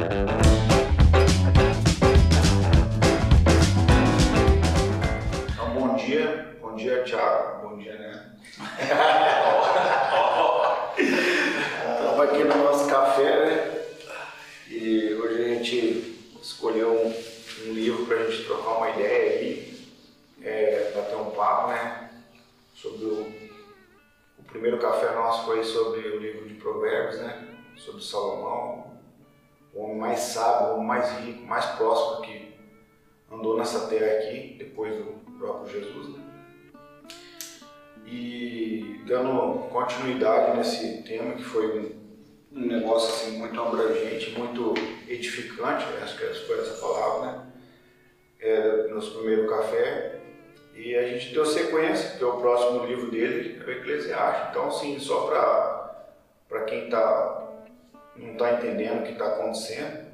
[0.00, 0.37] Então,
[39.88, 41.96] continuidade nesse tema que foi
[42.52, 44.74] um, negócio assim muito abrangente, muito
[45.08, 47.46] edificante, acho que foi essa palavra, né?
[48.40, 50.20] É, nosso primeiro café.
[50.74, 54.50] E a gente deu sequência, que é o próximo livro dele, é o Eclesiastes.
[54.50, 55.26] Então, assim, só
[56.48, 57.50] para quem tá,
[58.14, 60.06] não está entendendo o que está acontecendo,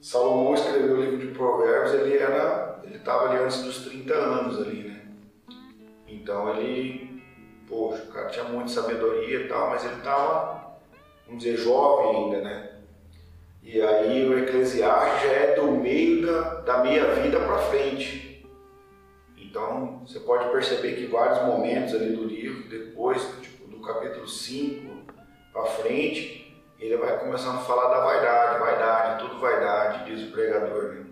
[0.00, 4.60] Salomão escreveu o livro de Provérbios, ele era, ele estava ali antes dos 30 anos
[4.60, 5.00] ali, né?
[6.06, 7.07] Então ele,
[7.68, 10.78] poxa, o cara tinha muita sabedoria e tal, mas ele estava,
[11.26, 12.70] vamos dizer, jovem ainda, né?
[13.62, 18.46] E aí o Eclesiastes já é do meio da, da meia vida para frente.
[19.36, 25.12] Então você pode perceber que vários momentos ali do livro, depois, tipo, do capítulo 5
[25.52, 30.94] para frente, ele vai começando a falar da vaidade, vaidade, tudo vaidade, diz o pregador.
[30.94, 31.06] Né?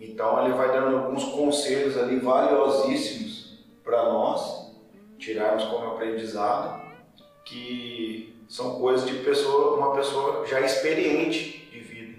[0.00, 4.63] Então ele vai dando alguns conselhos ali valiosíssimos para nós
[5.18, 6.82] tirarmos como aprendizado,
[7.44, 12.18] que são coisas de pessoa, uma pessoa já experiente de vida.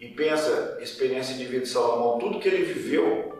[0.00, 3.36] E pensa, experiência de vida de Salomão, tudo que ele viveu,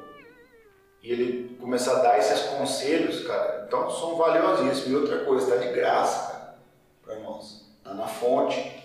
[1.03, 4.89] e ele começar a dar esses conselhos, cara, então são valiosíssimos.
[4.89, 6.56] E outra coisa, está de graça,
[7.02, 8.84] para nós está na fonte.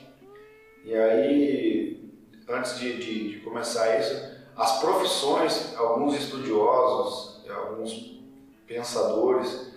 [0.86, 2.10] E aí,
[2.48, 8.22] antes de, de, de, começar isso, as profissões, alguns estudiosos, alguns
[8.68, 9.73] pensadores,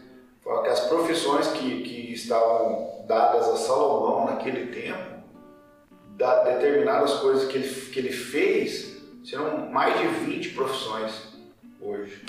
[0.63, 5.17] que as profissões que, que estavam dadas a Salomão naquele tempo,
[6.17, 11.37] da, determinadas coisas que ele, que ele fez, serão mais de 20 profissões
[11.81, 12.25] hoje.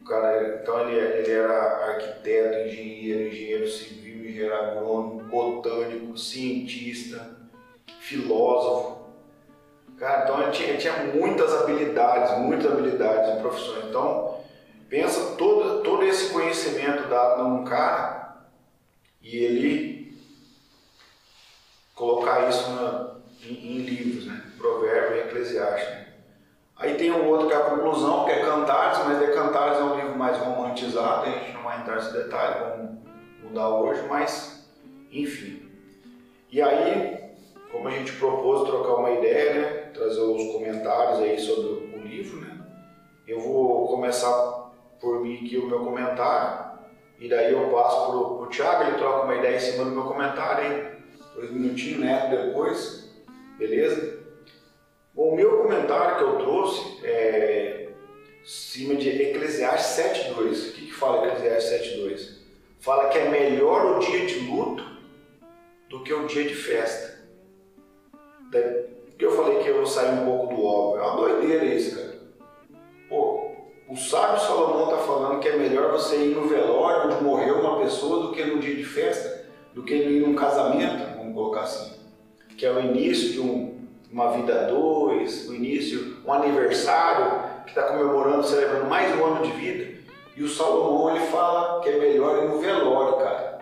[0.00, 7.36] O cara, então ele, ele era arquiteto, engenheiro, engenheiro civil, engenheiro agrônomo, botânico, cientista,
[8.00, 9.04] filósofo.
[9.98, 13.86] Cara, então ele tinha, tinha muitas habilidades, muitas habilidades em profissões.
[13.86, 14.33] Então,
[14.88, 18.44] pensa todo, todo esse conhecimento dado num cara
[19.22, 20.18] e ele
[21.94, 24.42] colocar isso na, em, em, livros, né?
[24.58, 26.04] Provérbio e Eclesiastes.
[26.76, 29.82] Aí tem um outro que é a conclusão, que é Cantares, mas é Cantares é
[29.82, 32.98] um livro mais romantizado, a gente não vai entrar nesse detalhe, vamos
[33.42, 34.68] mudar hoje, mas
[35.10, 35.70] enfim.
[36.50, 37.32] E aí,
[37.70, 41.66] como a gente propôs trocar uma ideia, né, trazer os comentários aí sobre
[41.96, 42.60] o livro, né,
[43.26, 44.63] eu vou começar
[45.04, 46.80] por mim aqui o meu comentário,
[47.20, 50.04] e daí eu passo pro, pro Thiago, ele troca uma ideia em cima do meu
[50.04, 50.92] comentário, aí,
[51.34, 53.08] dois minutinhos, né, depois,
[53.58, 54.24] beleza?
[55.14, 57.88] Bom, o meu comentário que eu trouxe é
[58.44, 60.70] cima de Eclesiastes 7.2.
[60.70, 62.44] O que, que fala Eclesiastes 7.2?
[62.80, 64.84] Fala que é melhor o dia de luto
[65.88, 67.24] do que o dia de festa.
[68.50, 71.02] Porque eu falei que eu vou sair um pouco do óbvio.
[71.02, 72.18] É uma doideira isso, cara.
[73.08, 73.43] Pô,
[73.94, 77.78] o sábio Salomão está falando que é melhor você ir no velório onde morreu uma
[77.78, 81.94] pessoa do que no dia de festa, do que ir num casamento, vamos colocar assim.
[82.58, 87.84] Que é o início de um, uma vida dois, o início, um aniversário que está
[87.84, 89.94] comemorando, celebrando mais um ano de vida.
[90.36, 93.60] E o Salomão ele fala que é melhor ir no velório, cara.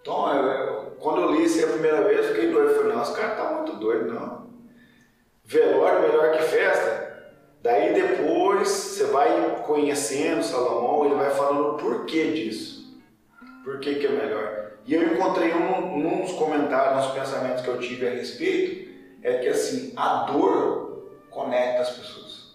[0.00, 2.70] Então, eu, quando eu li isso a primeira vez, eu fiquei doido.
[2.70, 4.48] Eu falei, não, esse cara tá muito doido, não.
[5.44, 7.01] Velório melhor que festa?
[7.62, 13.00] Daí depois você vai conhecendo Salomão, ele vai falando o porquê disso.
[13.62, 14.72] Por que, que é melhor?
[14.84, 18.90] E eu encontrei um, num dos comentários, nos pensamentos que eu tive a respeito,
[19.22, 22.52] é que assim, a dor conecta as pessoas.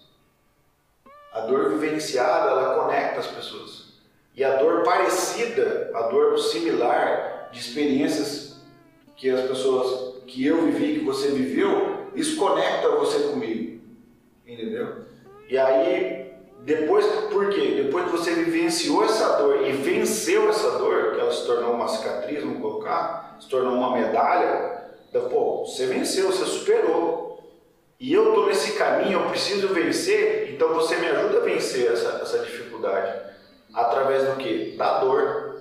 [1.32, 3.88] A dor vivenciada, ela conecta as pessoas.
[4.36, 8.60] E a dor parecida, a dor similar de experiências
[9.16, 13.57] que as pessoas, que eu vivi, que você viveu, isso conecta você comigo.
[14.48, 15.04] Entendeu?
[15.46, 17.82] E aí, depois, por quê?
[17.84, 21.86] Depois que você vivenciou essa dor e venceu essa dor, que ela se tornou uma
[21.86, 24.86] cicatriz, vamos colocar, se tornou uma medalha,
[25.30, 27.28] pô, você venceu, você superou.
[28.00, 32.20] E eu estou nesse caminho, eu preciso vencer, então você me ajuda a vencer essa,
[32.22, 33.20] essa dificuldade.
[33.74, 34.76] Através do que?
[34.78, 35.60] Da dor.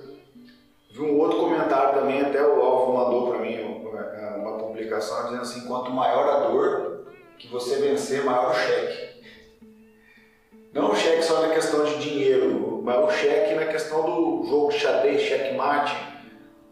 [0.92, 5.42] Vi um outro comentário também, até o Alvo mandou para mim, é, uma publicação dizendo
[5.42, 6.97] assim, quanto maior a dor
[7.38, 9.08] que você vencer, maior o cheque.
[10.74, 14.70] Não o cheque só na questão de dinheiro, mas o cheque na questão do jogo
[14.70, 15.96] de xadrez, checkmate,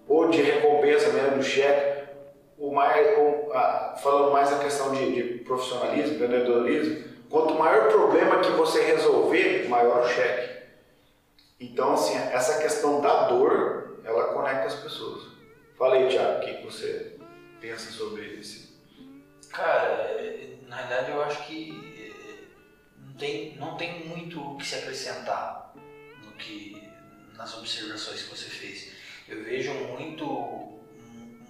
[0.08, 2.06] ou de recompensa mesmo do cheque.
[2.58, 7.92] O mais, o, a, falando mais a questão de, de profissionalismo, empreendedorismo, quanto maior o
[7.92, 10.56] problema que você resolver, maior o cheque.
[11.60, 15.24] Então, assim, essa questão da dor, ela conecta as pessoas.
[15.78, 17.18] Fala aí, Thiago, o que você
[17.60, 18.74] pensa sobre isso?
[19.52, 20.16] Cara,
[20.76, 21.96] na verdade eu acho que
[23.18, 25.74] tem, não tem muito o que se acrescentar
[26.24, 26.84] no que,
[27.34, 28.92] nas observações que você fez.
[29.28, 30.80] Eu vejo muito,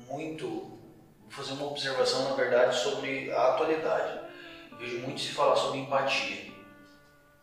[0.08, 4.20] muito, vou fazer uma observação na verdade sobre a atualidade.
[4.72, 6.54] Eu vejo muito se falar sobre empatia.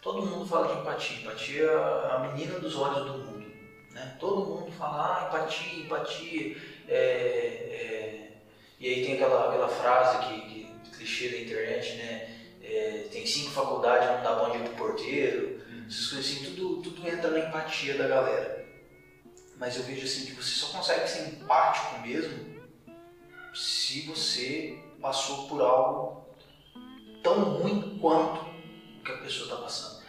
[0.00, 1.20] Todo mundo fala de empatia.
[1.20, 3.52] Empatia é a menina dos olhos do mundo.
[3.90, 4.16] Né?
[4.18, 6.56] Todo mundo fala, ah, empatia, empatia.
[6.88, 8.32] É, é...
[8.78, 10.61] E aí tem aquela, aquela frase que, que
[11.02, 12.42] clichê da internet, né?
[12.62, 15.84] é, tem cinco faculdades, não dá bom dia pro porteiro, hum.
[15.86, 18.62] essas coisas assim, tudo, tudo entra na empatia da galera.
[19.56, 22.52] Mas eu vejo assim que você só consegue ser empático mesmo
[23.54, 26.26] se você passou por algo
[27.22, 30.02] tão ruim quanto o que a pessoa está passando.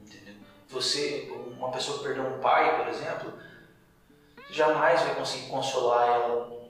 [0.00, 0.34] Entendeu?
[0.68, 3.32] Você, uma pessoa que perdeu um pai, por exemplo,
[4.50, 6.60] jamais vai conseguir consolar ela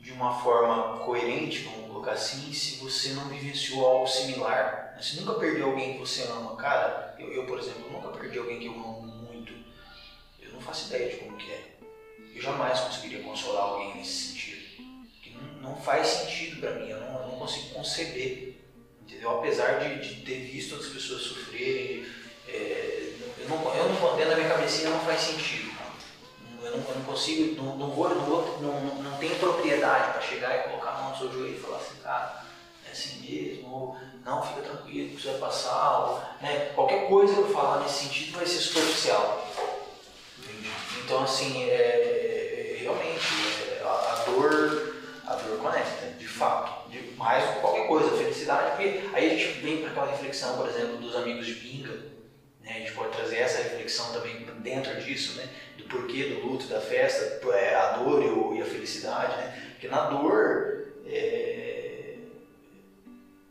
[0.00, 4.92] de uma forma coerente, vamos colocar assim, se você não vivenciou algo similar.
[4.94, 5.02] Né?
[5.02, 8.60] Se nunca perdeu alguém que você ama, cara, eu, eu, por exemplo, nunca perdi alguém
[8.60, 9.52] que eu amo muito.
[10.40, 11.76] Eu não faço ideia de como que é.
[12.34, 14.66] Eu jamais conseguiria consolar alguém nesse sentido.
[15.22, 18.60] Que não, não faz sentido para mim, eu não, eu não, consigo conceber.
[19.02, 19.38] Entendeu?
[19.38, 22.06] Apesar de, de, ter visto outras pessoas sofrerem,
[22.48, 25.76] é, eu, não, eu não, dentro da minha cabecinha não faz sentido
[26.66, 30.56] eu não, eu não consigo, não, não vou, não, não, não tenho propriedade para chegar
[30.56, 30.85] e colocar
[31.16, 32.44] no seu joelho e falar assim, cara,
[32.86, 37.40] é assim mesmo, ou não, fica tranquilo, isso vai passar, ou, né, qualquer coisa que
[37.40, 39.46] eu falar nesse sentido vai ser superficial.
[41.04, 43.26] Então, assim, é, é, realmente,
[43.70, 44.96] é, a, a, dor,
[45.26, 49.78] a dor conecta, de fato, de, mais qualquer coisa, felicidade, porque aí a gente vem
[49.78, 51.92] para aquela reflexão, por exemplo, dos amigos de pinga,
[52.60, 55.48] né, a gente pode trazer essa reflexão também dentro disso, né?
[55.88, 59.72] porquê do luto, da festa, é, a dor e a felicidade, né?
[59.72, 62.16] Porque na dor é,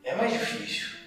[0.04, 0.98] é mais difícil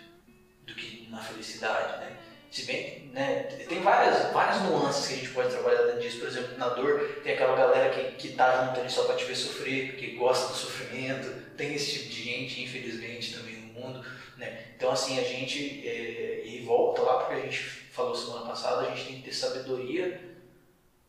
[0.66, 2.16] do que na felicidade, né?
[2.50, 6.18] Se bem, né, tem várias, várias nuances que a gente pode trabalhar dentro disso.
[6.18, 9.24] Por exemplo, na dor, tem aquela galera que, que tá junto ali só para te
[9.24, 11.28] ver sofrer, que gosta do sofrimento.
[11.56, 14.04] Tem esse tipo de gente, infelizmente, também no mundo.
[14.38, 14.64] Né?
[14.74, 18.94] Então, assim, a gente, é, e volta lá porque a gente falou semana passada, a
[18.94, 20.20] gente tem que ter sabedoria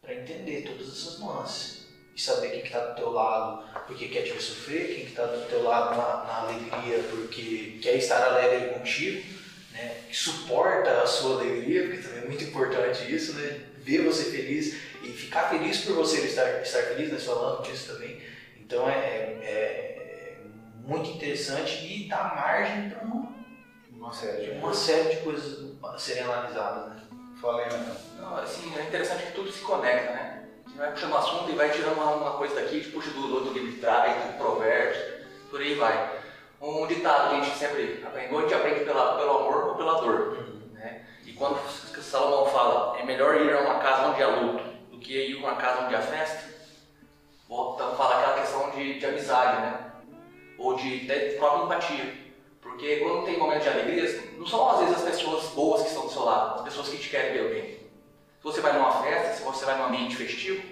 [0.01, 1.78] para entender todas essas nuances
[2.19, 5.48] e saber quem está do teu lado porque quer te ver sofrer, quem está do
[5.48, 9.25] teu lado na, na, alegria porque quer estar alegre contigo,
[9.71, 10.01] né?
[10.10, 13.62] que suporta a sua alegria, porque também é muito importante isso, né?
[13.77, 17.18] ver você feliz e ficar feliz por você estar, estar feliz, né?
[17.18, 18.22] falando disso também.
[18.60, 20.38] Então é, é, é
[20.83, 23.33] muito interessante e dá margem para uma,
[23.94, 26.89] uma, série de uma série de coisas serem analisadas.
[26.89, 27.01] Né?
[27.39, 27.95] Falei, né?
[28.18, 30.38] Não, assim, é interessante que tudo se conecta, né?
[30.79, 33.51] Vai puxando o assunto e vai tirando uma, uma coisa daqui, puxa do, do, do
[33.51, 36.21] livro de trás, do provérbio, por aí vai.
[36.61, 39.75] Um ditado que a gente sempre aprende, ou a gente aprende pela, pelo amor ou
[39.75, 40.38] pela dor.
[40.71, 41.05] Né?
[41.25, 41.59] E quando
[42.01, 45.39] Salomão fala, é melhor ir a uma casa onde há luto do que ir a
[45.39, 46.48] uma casa onde há festa,
[47.50, 49.91] volta a falar aquela questão de, de amizade, né?
[50.57, 52.13] Ou de, de própria empatia.
[52.62, 56.05] Porque quando tem momentos de alegria, não são às vezes as pessoas boas que estão
[56.05, 57.78] do seu lado, as pessoas que te querem ver bem.
[58.39, 60.63] Se você vai numa festa, se você vai num ambiente festivo,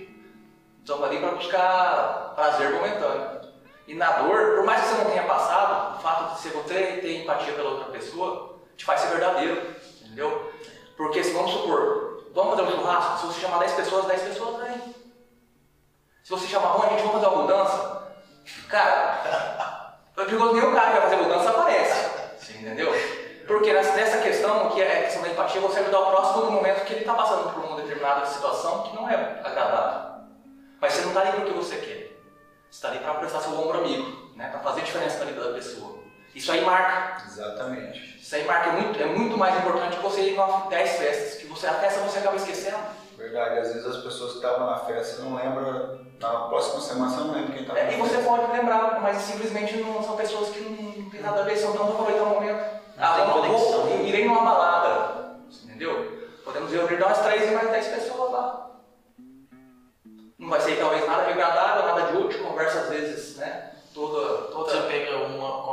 [0.81, 3.41] então vai para buscar prazer momentâneo.
[3.85, 7.21] E na dor, por mais que você não tenha passado, o fato de você ter
[7.21, 10.53] empatia pela outra pessoa te faz ser verdadeiro, entendeu?
[10.95, 14.63] Porque se vamos supor, vamos fazer um churrasco, se você chamar 10 pessoas, 10 pessoas
[14.63, 14.95] vêm.
[16.23, 18.13] Se você chamar, bom, a gente, vamos fazer uma mudança,
[18.69, 22.09] cara, eu digo, nenhum cara que vai fazer mudança aparece.
[22.39, 22.59] Sim.
[22.59, 22.93] Entendeu?
[23.47, 26.83] Porque nessa questão, que é a questão da empatia, você ajudar o próximo no momento
[26.83, 30.25] que ele está passando por uma determinada situação que não é agradável.
[30.81, 32.19] Mas você não está ali porque você quer.
[32.69, 34.49] Você está ali para prestar seu ombro amigo, né?
[34.49, 35.97] para fazer diferença na vida da pessoa.
[36.35, 37.23] Isso aí marca.
[37.25, 38.19] Exatamente.
[38.19, 38.69] Isso aí marca.
[38.69, 41.73] É muito, é muito mais importante que você ir em 10 festas, que você, a
[41.73, 42.77] festa você acaba esquecendo.
[43.17, 47.21] Verdade, às vezes as pessoas que estavam na festa não lembram, na próxima semana você
[47.21, 50.59] não lembra quem estava é, E você pode lembrar, mas simplesmente não são pessoas que
[50.59, 52.76] não tem nada a ver, são não aproveitando o momento.
[52.97, 56.29] Ah, vamos, vou, irei numa balada, entendeu?
[56.43, 58.71] Podemos reunir nós três e mais dez pessoas lá.
[60.39, 63.71] Não vai ser talvez nada de agradável, nada de útil, conversa às vezes, né?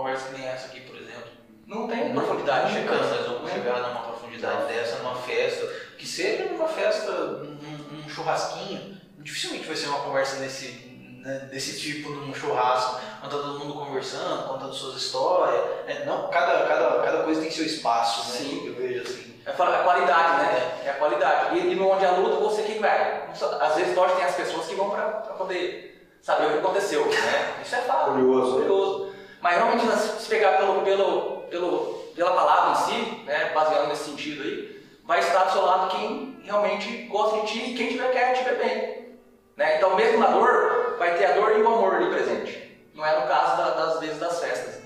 [0.05, 1.31] conversa que nem essa aqui, por exemplo.
[1.67, 5.67] Não tem profundidade Nunca nós vamos chegar numa profundidade dessa, numa festa,
[5.99, 10.84] que seja numa festa, num churrasquinho, dificilmente vai ser uma conversa desse,
[11.25, 15.65] né, desse tipo num churrasco, quando tá todo mundo conversando, contando suas histórias.
[15.87, 16.05] né?
[16.05, 18.39] Não, cada, cada, cada coisa tem seu espaço, né?
[18.39, 18.67] Sim.
[18.67, 19.35] Eu vejo assim.
[19.47, 20.83] É a qualidade, né?
[20.85, 21.59] É a qualidade.
[21.59, 23.29] E, e no onde a luta, você que vai.
[23.61, 25.05] Às vezes nós tem as pessoas que vão pra
[25.37, 27.55] poder saber o que aconteceu, né?
[27.63, 28.13] Isso é fato.
[28.13, 28.53] Curioso.
[28.57, 29.15] Curioso.
[29.41, 29.87] Mas realmente,
[30.19, 35.21] se pegar pelo, pelo, pelo, pela palavra em si, né, baseando nesse sentido aí, vai
[35.21, 38.57] estar do seu lado quem realmente gosta de ti e quem tiver quer te ver
[38.57, 39.19] bem.
[39.55, 39.77] Né?
[39.77, 42.89] Então, mesmo na dor, vai ter a dor e o amor ali presente.
[42.95, 44.81] Não é no caso da- das vezes das festas.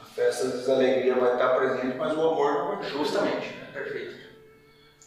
[0.00, 3.52] A festa da alegria vai estar presente, mas o amor não vai Justamente.
[3.72, 4.14] Perfeito.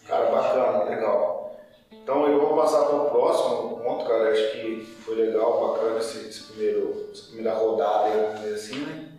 [0.08, 1.60] Cara, bacana, legal.
[1.92, 4.32] Então eu vou passar para o próximo ponto, cara.
[4.32, 9.10] Acho que foi legal, bacana esse, esse primeiro, essa primeira rodada, vamos dizer assim, né?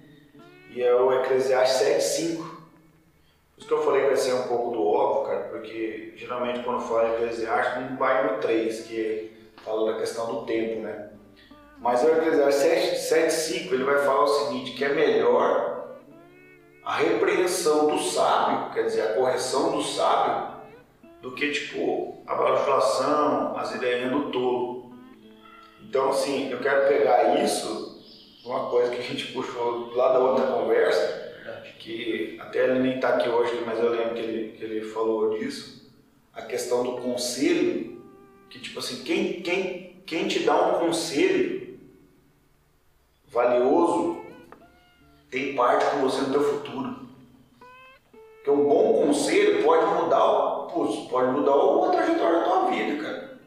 [0.71, 2.37] E é o Eclesiastes 7.5.
[2.39, 6.63] Por isso que eu falei que vai ser um pouco do óbvio, cara, porque geralmente
[6.63, 9.33] quando fala em Eclesiastes não vai no 3, que
[9.65, 11.11] fala da questão do tempo, né?
[11.81, 15.97] Mas o Eclesiastes 7.5 ele vai falar o seguinte, que é melhor
[16.85, 20.57] a repreensão do sábio, quer dizer, a correção do sábio,
[21.21, 24.93] do que tipo a bajulação, as ideias do tolo.
[25.83, 28.03] Então, assim, eu quero pegar isso,
[28.45, 31.29] uma coisa que a gente puxou lá da outra conversa,
[31.79, 35.39] que até ele nem está aqui hoje, mas eu lembro que ele, que ele falou
[35.39, 35.91] disso,
[36.35, 38.03] a questão do conselho,
[38.51, 41.58] que tipo assim, quem, quem, quem te dá um conselho
[43.31, 44.19] valioso
[45.31, 46.97] tem parte com você no teu futuro.
[48.37, 53.39] Porque um bom conselho pode mudar, o- pode mudar a trajetória da tua vida, cara.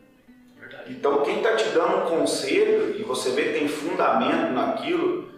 [0.60, 0.94] Verdade.
[0.94, 5.30] Então, quem está te dando um conselho e você vê que tem fundamento naquilo,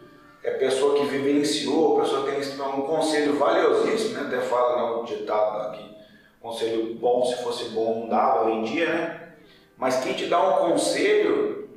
[0.43, 4.25] é pessoa que vivenciou, pessoa que tem um conselho valiosíssimo, né?
[4.27, 5.93] até fala né, o ditado que
[6.41, 9.33] conselho bom, se fosse bom, não dava, vendia, né?
[9.77, 11.69] Mas quem te dá um conselho,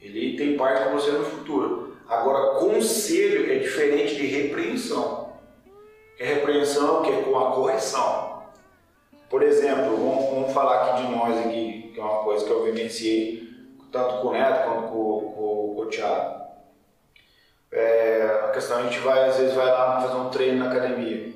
[0.00, 1.83] ele tem parte com você no futuro.
[2.08, 5.32] Agora, conselho é diferente de repreensão.
[6.16, 7.22] Que repreensão é?
[7.22, 8.42] Com a correção.
[9.28, 12.62] Por exemplo, vamos, vamos falar aqui de nós aqui, que é uma coisa que eu
[12.64, 13.48] vivenciei
[13.90, 16.44] tanto com o Neto quanto com, com- com o Thiago.
[17.72, 21.32] É, a questão a gente vai, às vezes vai lá fazer um treino na academia.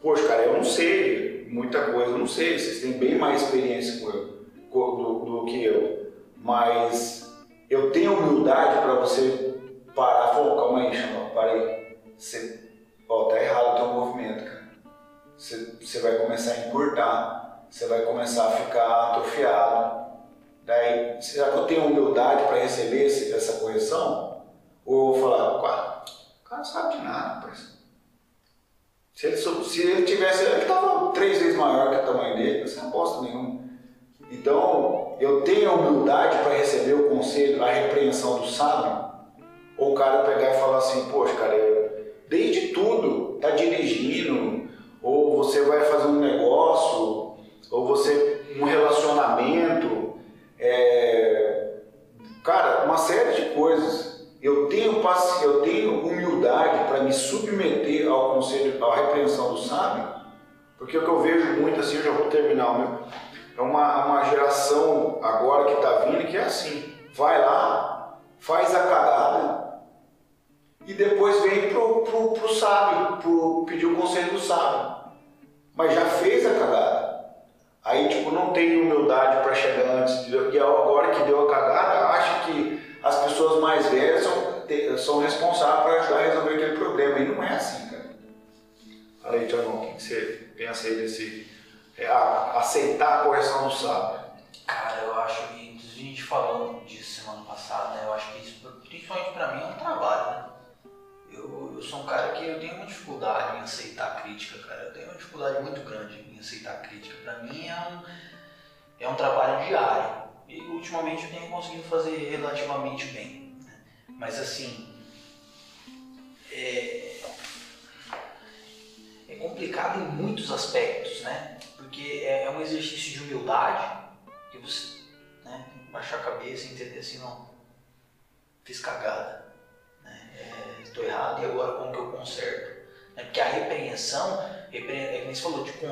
[0.00, 4.00] Poxa, cara, eu não sei muita coisa, eu não sei, vocês têm bem mais experiência
[4.00, 4.28] com eu,
[4.70, 6.06] com- do, do que eu.
[6.38, 7.30] Mas
[7.68, 9.45] eu tenho humildade para você
[9.96, 11.98] parar falar, calma aí, chama, para aí.
[12.16, 12.60] Você,
[13.08, 14.66] ó, tá errado o teu movimento, cara.
[15.36, 20.06] Você, você vai começar a encurtar, você vai começar a ficar atrofiado.
[20.64, 24.42] Daí, será que eu tenho humildade para receber esse- essa correção?
[24.84, 26.02] Ou eu vou falar, "Ué,
[26.40, 27.76] o cara não sabe de nada, parceiro.
[29.14, 32.82] Se ele, se ele tivesse, ele estava três vezes maior que o tamanho dele, sem
[32.86, 33.60] aposta nenhuma.
[34.30, 39.05] Então, eu tenho a humildade para receber o conselho, a repreensão do sábio,
[39.78, 44.05] ou o cara pegar e falar assim, poxa, cara, desde tudo, tá dirigindo,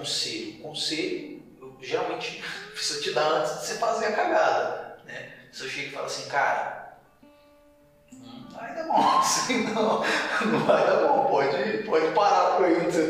[0.04, 0.58] conselho.
[0.58, 2.42] Conselho, eu geralmente
[2.73, 5.32] preciso te dar antes de você fazer a cagada, né?
[5.50, 6.96] Se eu chego e falo assim, cara,
[8.12, 10.04] não vai dar bom, assim, não,
[10.46, 11.54] não vai dar bom, pode,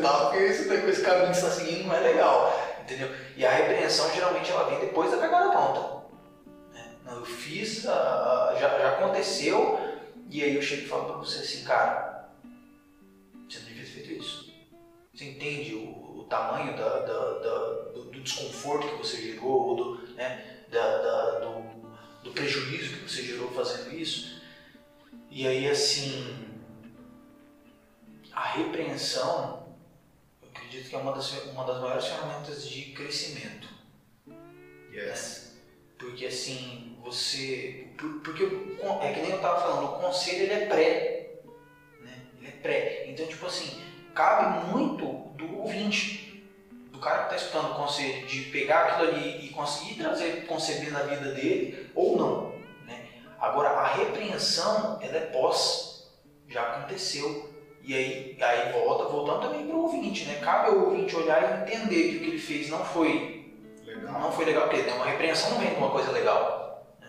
[0.02, 3.10] tal, porque esse, esse caminho que você está seguindo não é legal, entendeu?
[3.36, 6.04] E a repreensão geralmente ela vem depois da cagada pronta.
[6.72, 6.94] Né?
[7.06, 9.80] Eu fiz, já, já aconteceu,
[10.30, 12.28] e aí eu chego e falo para você assim, cara,
[13.48, 14.52] você não devia ter feito isso.
[15.14, 17.58] Você entende o tamanho da, da, da,
[17.92, 23.94] do, do, desconforto que você gerou, do, né, do, do prejuízo que você gerou fazendo
[23.94, 24.42] isso?
[25.30, 26.48] E aí, assim,
[28.32, 29.68] a repreensão,
[30.42, 33.68] eu acredito que é uma das, uma das maiores ferramentas de crescimento.
[34.92, 35.54] Yes.
[35.54, 35.60] Né?
[35.98, 37.88] Porque assim, você.
[38.24, 41.40] Porque é que nem eu estava falando, o conselho ele é pré.
[42.00, 42.26] Né?
[42.38, 43.04] Ele é pré.
[43.08, 43.80] Então, tipo assim,
[44.14, 46.23] cabe muito do ouvinte,
[46.94, 50.92] do cara que está escutando o conselho, de pegar aquilo ali e conseguir trazer, conceber
[50.92, 52.54] na vida dele ou não.
[52.86, 53.08] Né?
[53.40, 56.08] Agora, a repreensão, ela é pós.
[56.48, 57.52] Já aconteceu.
[57.82, 60.40] E aí, aí volta, voltando também para o ouvinte, né?
[60.40, 63.52] Cabe ao ouvinte olhar e entender que o que ele fez não foi
[63.84, 64.94] legal, não foi legal, porque né?
[64.94, 66.86] uma repreensão não vem de uma coisa legal.
[67.00, 67.08] Né?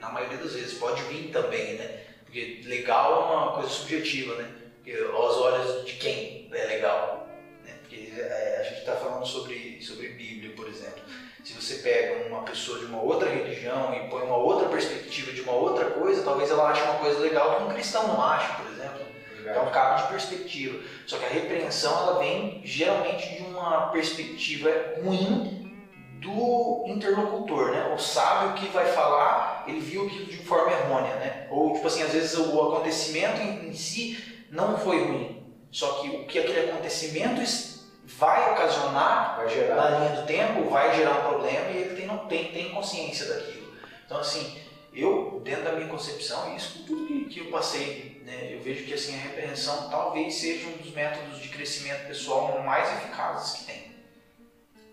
[0.00, 2.00] Na maioria das vezes, pode vir também, né?
[2.24, 4.50] Porque legal é uma coisa subjetiva, né?
[4.76, 7.25] Porque aos olhos de quem é legal.
[8.20, 11.02] É, a gente está falando sobre, sobre Bíblia, por exemplo.
[11.44, 15.42] Se você pega uma pessoa de uma outra religião e põe uma outra perspectiva de
[15.42, 18.72] uma outra coisa, talvez ela ache uma coisa legal que um cristão não acha, por
[18.72, 19.06] exemplo.
[19.40, 20.82] Então cabe de perspectiva.
[21.06, 24.70] Só que a repreensão ela vem geralmente de uma perspectiva
[25.04, 25.72] ruim
[26.20, 27.92] do interlocutor, né?
[27.94, 31.46] O sábio que vai falar, ele viu aquilo de forma errônea, né?
[31.50, 34.18] Ou tipo assim, às vezes o acontecimento em, em si
[34.50, 37.40] não foi ruim, só que o que aquele acontecimento
[38.06, 39.76] vai ocasionar vai gerar.
[39.76, 43.26] na linha do tempo vai gerar um problema e ele tem, não tem, tem consciência
[43.26, 43.74] daquilo.
[44.04, 44.58] Então assim,
[44.94, 48.84] eu dentro da minha concepção, isso com tudo que, que eu passei né, eu vejo
[48.84, 53.66] que assim, a repreensão talvez seja um dos métodos de crescimento pessoal mais eficazes que
[53.66, 53.96] tem.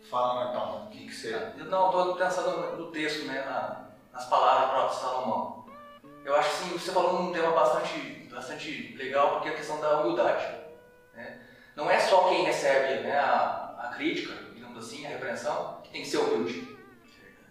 [0.08, 1.34] Fala, Martão, o que, que você.
[1.58, 5.66] Eu não, estou pensando no texto, né, na, nas palavras do próprio Salomão.
[6.24, 9.82] Eu acho que sim, você falou num tema bastante, bastante legal, porque é a questão
[9.82, 10.63] da humildade.
[11.76, 16.02] Não é só quem recebe né, a, a crítica, digamos assim, a repreensão, que tem
[16.02, 16.78] que ser humilde.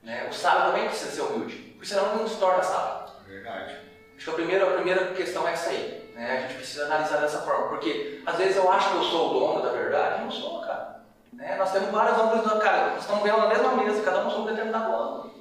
[0.02, 0.28] Né?
[0.28, 3.12] O sábio também precisa ser humilde, porque senão não se torna sábio.
[3.26, 3.76] Verdade.
[4.16, 6.12] Acho que a primeira, a primeira questão é essa aí.
[6.14, 6.38] Né?
[6.38, 7.68] A gente precisa analisar dessa forma.
[7.68, 10.60] Porque às vezes eu acho que eu sou o dono da verdade e não sou,
[10.60, 11.02] cara.
[11.32, 11.56] Né?
[11.56, 12.90] Nós temos vários ângulos da cara.
[12.90, 15.34] Nós estamos vendo na mesma mesa, cada um sobre um determinado ângulo.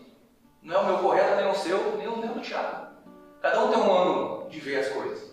[0.63, 2.87] Não é o meu correto, nem o seu, nem o meu do Thiago.
[3.41, 5.31] Cada um tem um ângulo de ver as coisas.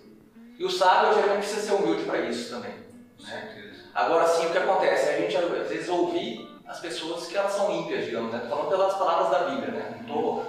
[0.59, 2.88] E o sábio geralmente precisa ser humilde para isso também.
[3.27, 3.73] Né?
[3.95, 5.11] Agora sim, o que acontece?
[5.11, 8.47] A gente às vezes ouvir as pessoas que elas são ímpias, digamos, né?
[8.49, 10.05] falando pelas palavras da Bíblia, né?
[10.07, 10.43] Tô...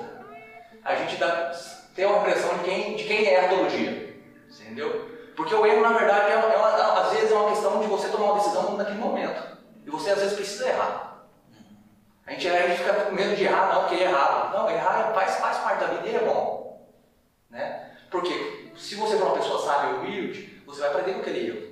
[0.84, 1.52] A gente dá
[1.96, 4.18] ter uma impressão de quem, de quem erra todo dia.
[4.50, 5.10] Entendeu?
[5.36, 8.10] Porque o erro, na verdade, é, é uma, às vezes é uma questão de você
[8.10, 9.42] tomar uma decisão naquele momento.
[9.86, 11.26] E você, às vezes, precisa errar.
[12.26, 14.54] A gente, a gente fica com medo de errar, não, porque é errado.
[14.54, 16.88] Não, errar faz, faz parte da vida e é bom.
[17.50, 17.92] Né?
[18.12, 21.69] Porque se você for uma pessoa sábia e humilde, você vai aprender com aquele erro.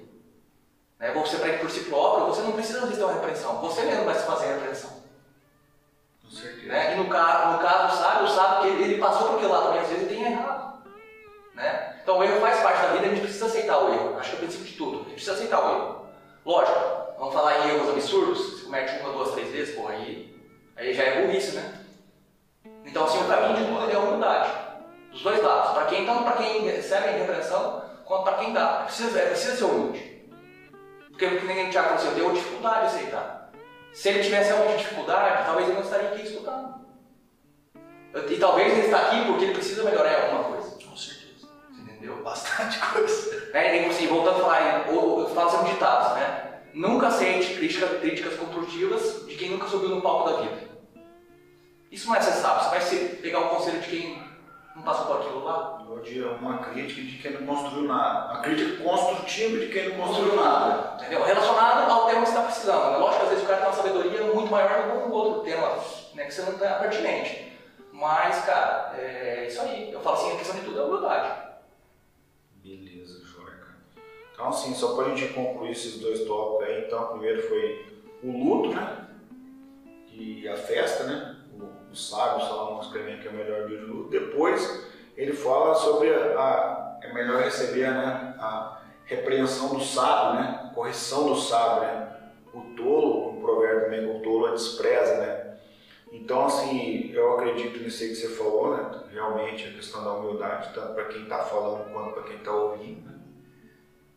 [1.00, 1.12] Né?
[1.12, 3.62] Você aprende por si próprio, você não precisa ter uma repreensão.
[3.62, 4.92] Você mesmo vai se fazer a repreensão.
[6.24, 6.68] Com certeza.
[6.68, 6.94] Né?
[6.94, 9.66] E no caso, no caso sabe, o sábio que ele, ele passou por aquele lado
[9.66, 10.84] também, às vezes ele tem errado.
[11.54, 12.00] Né?
[12.04, 14.18] Então o erro faz parte da vida, a gente precisa aceitar o erro.
[14.20, 14.96] Acho que é o princípio de tudo.
[14.96, 16.08] A gente precisa aceitar o erro.
[16.46, 16.80] Lógico,
[17.18, 20.34] vamos falar em erros absurdos, você comete uma, duas, três vezes, pô, aí,
[20.78, 21.82] aí já é burrice, né?
[22.86, 24.50] Então assim, o caminho de tudo é a humildade.
[25.12, 25.74] Dos dois lados.
[25.74, 28.82] Para quem, tanto para quem recebe a repreensão, quanto para quem dá.
[28.82, 30.17] É precisa, é precisa ser humilde.
[31.18, 33.50] Porque, como nem já aconteceu, deu dificuldade de aceitar.
[33.92, 36.76] Se ele tivesse alguma dificuldade, talvez ele não estaria aqui escutando.
[38.30, 40.78] E talvez ele está aqui porque ele precisa melhorar em alguma coisa.
[40.86, 41.48] Com certeza.
[41.72, 42.18] Você entendeu?
[42.22, 43.50] Bastante coisa.
[43.52, 46.62] É, e assim, voltando a falar, eu, eu falo sempre ditados, né?
[46.76, 50.68] Nunca aceite crítica, críticas construtivas de quem nunca subiu no palco da vida.
[51.92, 52.64] Isso não é ser sábio.
[52.64, 54.27] Você vai ser, pegar o conselho de quem
[54.78, 55.84] não passou por aquilo lá?
[56.40, 58.32] Uma crítica de quem não construiu nada.
[58.32, 60.96] Uma crítica construtiva de quem não construiu nada.
[60.96, 61.24] Entendeu?
[61.24, 62.92] Relacionado ao tema que você está precisando.
[62.92, 62.98] Né?
[62.98, 65.42] Lógico que às vezes o cara tem uma sabedoria muito maior do que um outro
[65.42, 67.54] tema né, que você não está pertinente.
[67.92, 69.92] Mas, cara, é isso aí.
[69.92, 71.48] Eu falo assim, a questão de tudo é humildade.
[72.58, 73.76] Beleza, Joia,
[74.32, 78.32] Então, assim, só para a gente concluir esses dois tópicos aí, então, primeiro foi o
[78.32, 79.08] luto, né?
[80.12, 81.37] E a festa, né?
[81.60, 84.10] O, o sábio, o Salomão escrevendo que é o melhor dia de luto.
[84.10, 90.62] Depois, ele fala sobre a, é melhor receber né, a repreensão do sábio, né?
[90.66, 92.18] A correção do sábio, né?
[92.54, 95.58] O tolo, um provérbio também, o tolo a despreza, né?
[96.12, 99.02] Então, assim, eu acredito nisso aí que você falou, né?
[99.12, 103.08] Realmente, a questão da humildade, tanto para quem está falando quanto para quem está ouvindo,
[103.08, 103.16] né?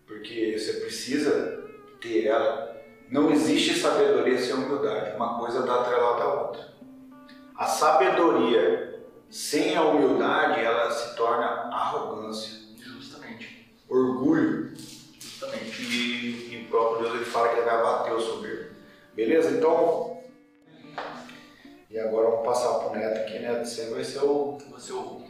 [0.07, 1.69] Porque você precisa
[2.01, 2.71] ter ela.
[3.09, 5.17] Não existe sabedoria sem humildade.
[5.17, 6.69] Uma coisa está atrelada à outra.
[7.61, 12.59] A sabedoria sem a humildade, ela se torna arrogância.
[12.79, 13.71] Justamente.
[13.87, 14.73] Orgulho.
[15.21, 15.83] Justamente.
[15.83, 18.75] E, e o próprio Deus ele fala que ele vai bater o soberbo.
[19.13, 19.51] Beleza?
[19.51, 20.23] Então.
[21.91, 23.67] E agora vamos passar pro Neto aqui, Neto.
[23.67, 24.57] Você vai ser o.
[24.71, 25.23] Você o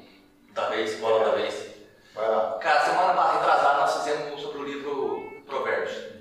[0.55, 1.75] da vez, bola da vez.
[2.15, 2.61] Vai lá.
[2.61, 6.21] Cara, semana retrasada nós fizemos sobre o livro Provérbios.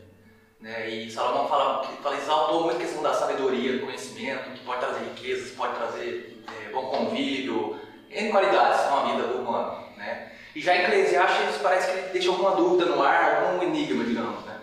[0.59, 0.89] Né?
[0.89, 5.51] E Salomão fala, fala, exaltou muito a questão da sabedoria, do conhecimento, pode trazer riquezas,
[5.51, 7.79] pode trazer é, bom convívio,
[8.11, 9.83] N qualidades na vida do humano.
[9.97, 10.31] Né?
[10.55, 14.45] E já em Eclesiastes parece que ele deixa alguma dúvida no ar, algum enigma, digamos.
[14.45, 14.59] Né?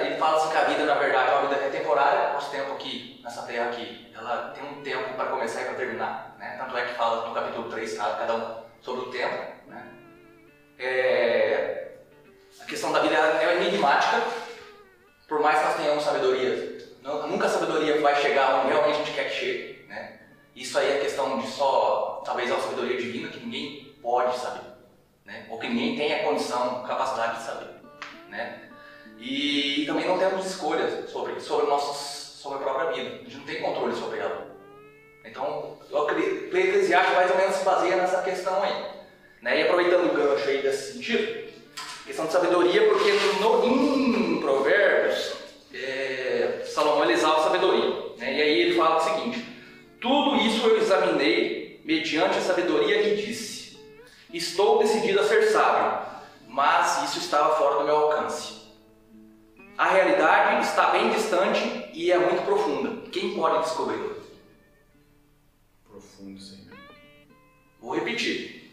[0.00, 3.20] Ele fala assim que a vida, na verdade, é uma vida temporária, nosso tempo aqui,
[3.22, 6.36] nessa terra aqui, ela tem um tempo para começar e para terminar.
[6.38, 6.56] Né?
[6.58, 9.36] Tanto é que fala no capítulo 3, cada um sobre o tempo.
[9.66, 9.86] Né?
[10.78, 11.88] É,
[12.60, 14.22] a questão da vida é enigmática,
[15.28, 16.73] por mais que nós tenhamos sabedoria.
[17.04, 19.84] Nunca a sabedoria vai chegar onde realmente a gente quer que chegue.
[19.88, 20.20] Né?
[20.56, 24.62] Isso aí é questão de só, talvez, a sabedoria divina, que ninguém pode saber.
[25.26, 25.46] Né?
[25.50, 27.68] Ou que ninguém tem a condição, capacidade de saber.
[28.30, 28.70] Né?
[29.18, 33.16] E, também não temos escolhas sobre, sobre, nossos, sobre a própria vida.
[33.16, 34.46] A gente não tem controle sobre ela.
[35.26, 36.10] Então, o
[36.56, 38.86] Eclesiastes mais ou menos se baseia nessa questão aí.
[39.42, 39.60] Né?
[39.60, 41.52] E aproveitando o gancho aí desse sentido,
[42.06, 45.33] questão de sabedoria, porque no, em Provérbios,
[46.74, 48.14] Salomão ele exalta a sabedoria.
[48.18, 48.34] Né?
[48.34, 49.46] E aí ele fala o seguinte:
[50.00, 53.78] Tudo isso eu examinei mediante a sabedoria e disse:
[54.32, 56.04] Estou decidido a ser sábio,
[56.48, 58.64] mas isso estava fora do meu alcance.
[59.78, 63.08] A realidade está bem distante e é muito profunda.
[63.10, 64.14] Quem pode descobri-la?
[65.88, 66.68] Profundo, sim.
[67.80, 68.72] Vou repetir.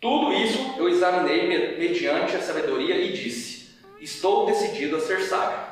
[0.00, 5.69] Tudo isso eu examinei mediante a sabedoria e disse: Estou decidido a ser sábio.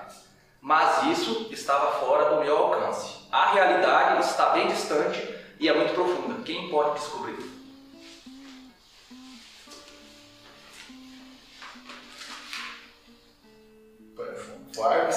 [0.60, 3.18] Mas isso estava fora do meu alcance.
[3.30, 6.42] A realidade está bem distante e é muito profunda.
[6.44, 7.58] Quem pode descobrir?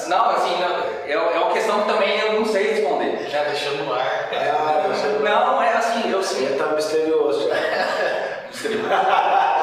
[0.07, 0.55] Não, assim,
[1.05, 3.29] é, é uma questão que também eu não sei responder.
[3.29, 4.29] Já deixou no ar.
[4.61, 5.07] Ah, você...
[5.19, 6.45] Não, é assim, eu sim.
[6.45, 7.55] Ele tá misterioso já.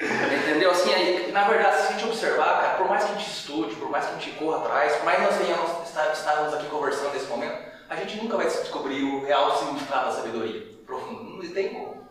[0.00, 0.70] Entendeu?
[0.70, 3.74] Assim, aí, na verdade, se a gente observar, cara, por mais que a gente estude,
[3.76, 6.66] por mais que a gente corra atrás, por mais que nós tenhamos estar, estarmos aqui
[6.66, 11.44] conversando nesse momento, a gente nunca vai descobrir o real significado da sabedoria profunda.
[11.44, 12.06] Não tem como.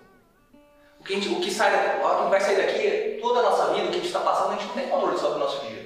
[1.00, 3.88] O que, gente, o que sai o que vai sair daqui, toda a nossa vida,
[3.88, 5.86] o que a gente está passando, a gente não tem controle sobre o nosso dia.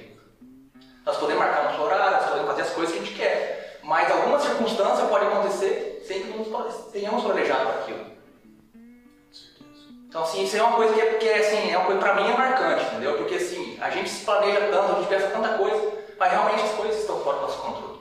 [1.04, 4.10] Nós podemos marcar nosso horário, nós podemos fazer as coisas que a gente quer, mas
[4.10, 8.09] alguma circunstância pode acontecer sem que nós tenhamos planejado aquilo.
[10.10, 12.14] Então, assim, isso é uma coisa que, é, que é, assim, é uma coisa, pra
[12.14, 13.16] mim é marcante, entendeu?
[13.16, 16.72] Porque, assim, a gente se planeja tanto, a gente pensa tanta coisa, mas realmente as
[16.72, 18.00] coisas estão fora do nosso controle.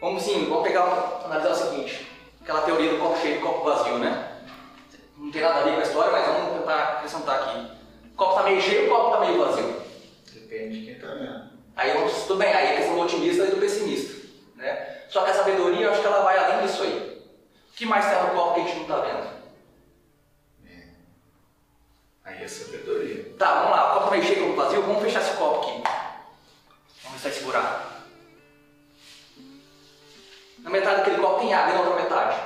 [0.00, 2.10] Vamos, sim, vamos pegar, analisar o seguinte,
[2.42, 4.32] aquela teoria do copo cheio e copo vazio, né?
[5.16, 7.70] Não tem nada a ver com a história, mas vamos tentar acrescentar aqui.
[8.12, 9.76] O copo está meio cheio, o copo está meio vazio.
[10.32, 11.50] Depende de quem tá vendo.
[11.76, 11.92] Aí,
[12.26, 15.02] tudo bem, aí é questão do otimista e do pessimista, né?
[15.08, 17.22] Só que a sabedoria, eu acho que ela vai além disso aí.
[17.70, 19.33] O que mais tem no copo que a gente não está vendo?
[22.34, 23.32] Aí é sabedoria.
[23.38, 23.90] Tá, vamos lá.
[23.90, 24.82] O copo meio cheio, copo vazio.
[24.82, 25.82] Vamos fechar esse copo aqui.
[27.04, 27.94] Vamos ver se vai segurar.
[30.58, 32.40] Na metade daquele copo tem água e na outra metade.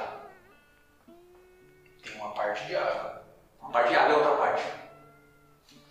[2.02, 3.22] Tem uma parte de água.
[3.60, 4.62] Uma parte de água e outra parte.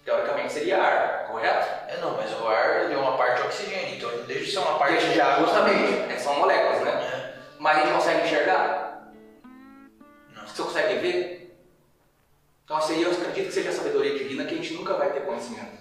[0.06, 1.92] Teoricamente seria ar, correto?
[1.92, 4.52] É não, mas o ar ele é uma parte de oxigênio, então ele deixa de
[4.52, 5.46] ser uma parte Deixa de água.
[5.46, 6.14] Justamente.
[6.14, 6.92] É, são moléculas, né?
[6.92, 7.34] É.
[7.60, 9.12] Mas a gente consegue enxergar?
[10.34, 10.48] Não.
[10.48, 11.37] Você consegue ver?
[12.68, 15.22] Então aí eu acredito que seja a sabedoria divina que a gente nunca vai ter
[15.22, 15.78] conhecimento.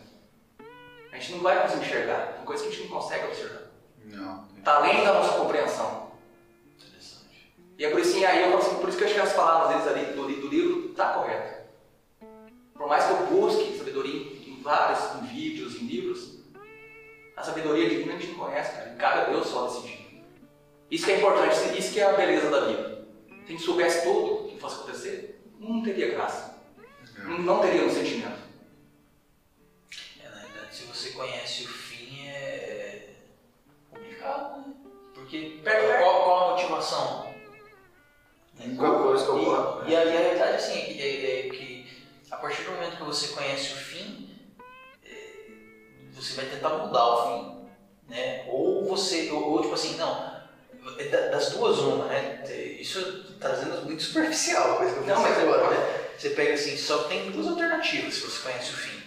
[1.11, 2.35] A gente não vai conseguir enxergar.
[2.35, 3.63] Tem coisas que a gente não consegue observar.
[4.05, 4.49] Não.
[4.57, 6.13] Está além da nossa compreensão.
[6.77, 7.53] Interessante.
[7.77, 9.33] E é por isso, aí eu falo assim, por isso que eu acho que as
[9.33, 11.67] palavras deles ali do, do livro tá correta.
[12.73, 16.39] Por mais que eu busque sabedoria em vários, em vídeos, em livros,
[17.37, 18.95] a sabedoria divina a gente não conhece, cara.
[18.97, 20.23] Cabe a Deus só decidir.
[20.89, 23.09] Isso que é importante, isso que é a beleza da vida.
[23.29, 26.56] Se a gente soubesse tudo o que fosse acontecer, não teria graça.
[27.19, 28.39] Não, não teria um sentimento.
[30.23, 33.15] É, na verdade, se você conhece o fim, é é
[33.91, 34.75] complicado, né?
[35.15, 35.99] Porque perde.
[35.99, 37.35] qual, qual a motivação?
[38.59, 39.83] A única coisa que eu.
[39.87, 42.73] E, e a, e a realidade assim, é que, é- é que a partir do
[42.73, 44.31] momento que você conhece o fim,
[45.05, 45.51] é,
[46.13, 47.57] você vai tentar mudar o fim.
[48.09, 48.45] Né?
[48.49, 50.41] Ou você, ou, ou, tipo assim, não,
[50.99, 52.43] é da- das duas uma, né?
[52.81, 56.06] Isso trazendo muito superficial, a coisa que eu Não, mas é- agora, né?
[56.17, 59.03] Você pega assim, só tem duas alternativas se você conhece o fim.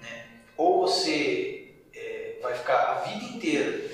[0.00, 0.26] Né?
[0.56, 3.90] Ou você é, vai ficar a vida inteira.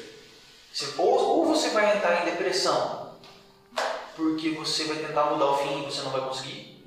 [0.72, 3.04] Você, ou, ou você vai entrar em depressão
[4.16, 6.84] porque você vai tentar mudar o fim e você não vai conseguir,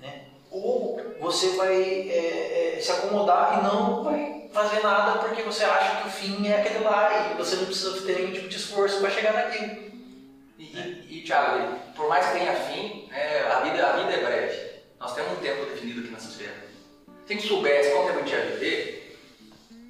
[0.00, 0.26] né?
[0.50, 6.02] ou você vai é, é, se acomodar e não vai fazer nada porque você acha
[6.02, 9.00] que o fim é aquele lá e você não precisa ter nenhum tipo de esforço
[9.00, 9.85] para chegar naquilo.
[10.58, 14.24] E, e, e Thiago, por mais que tenha fim, é, a, vida, a vida é
[14.24, 14.76] breve.
[14.98, 16.54] Nós temos um tempo definido aqui nessa esfera.
[17.26, 19.18] Se a gente soubesse quanto tempo a gente ia viver,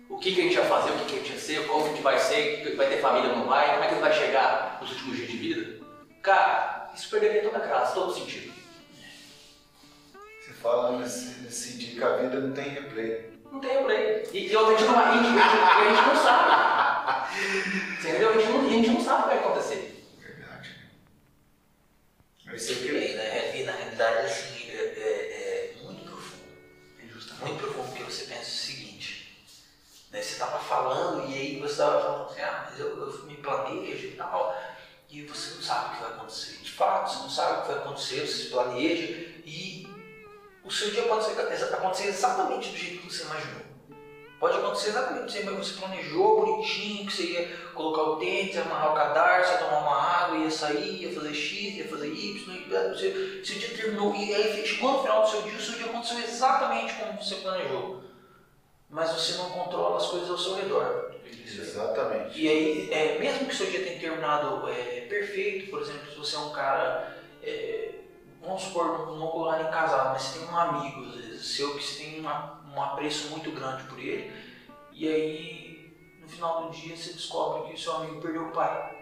[0.09, 1.85] o que, que a gente ia fazer, o que, que a gente ia ser, como
[1.85, 4.13] a gente vai ser, vai ter família ou não vai, como é que ele vai
[4.13, 5.87] chegar nos últimos dias de vida,
[6.23, 8.53] cara, isso perderia toda a graça, todo sentido.
[10.41, 13.31] Você fala nesse, nesse sentido que a vida não tem replay.
[13.53, 14.29] Não tem replay.
[14.33, 18.01] E, e outra, a gente não, a gente, a gente não sabe.
[18.01, 18.31] Entendeu?
[18.31, 19.96] A gente não, a gente não sabe o que vai acontecer.
[22.47, 22.53] Verdade.
[22.53, 23.15] Aí você E, que...
[23.17, 26.45] na, e na realidade, assim, é, é- é muito profundo.
[27.41, 29.47] Muito profundo, porque você pensa o seguinte,
[30.11, 33.37] né, você estava falando e aí você estava falando assim, ah, mas eu, eu me
[33.37, 34.57] planejo e tal,
[35.11, 36.57] e você não sabe o que vai acontecer.
[36.63, 39.05] De fato, você não sabe o que vai acontecer, você se planeja
[39.45, 39.87] e
[40.65, 43.66] o seu dia pode acontecer exatamente do jeito que você imaginou.
[44.39, 48.63] Pode acontecer exatamente jeito que você planejou, bonitinho, que você ia colocar o tênis, ia
[48.63, 52.55] amarrar o cadarço, ia tomar uma água, ia sair, ia fazer X, ia fazer Y,
[52.55, 55.75] e você, seu dia terminou, e aí chegou no final do seu dia, o seu
[55.77, 58.03] dia aconteceu exatamente como você planejou.
[58.91, 61.13] Mas você não controla as coisas ao seu redor.
[61.63, 62.41] Exatamente.
[62.41, 66.17] E aí, é, mesmo que o seu dia tenha terminado é, perfeito, por exemplo, se
[66.17, 67.95] você é um cara, é,
[68.41, 71.75] vamos supor, não vou colocar nem casado, mas você tem um amigo, às vezes, seu,
[71.75, 74.31] que você tem uma- um apreço muito grande por ele,
[74.93, 78.97] e aí, no final do dia, você descobre que o seu amigo perdeu o pai.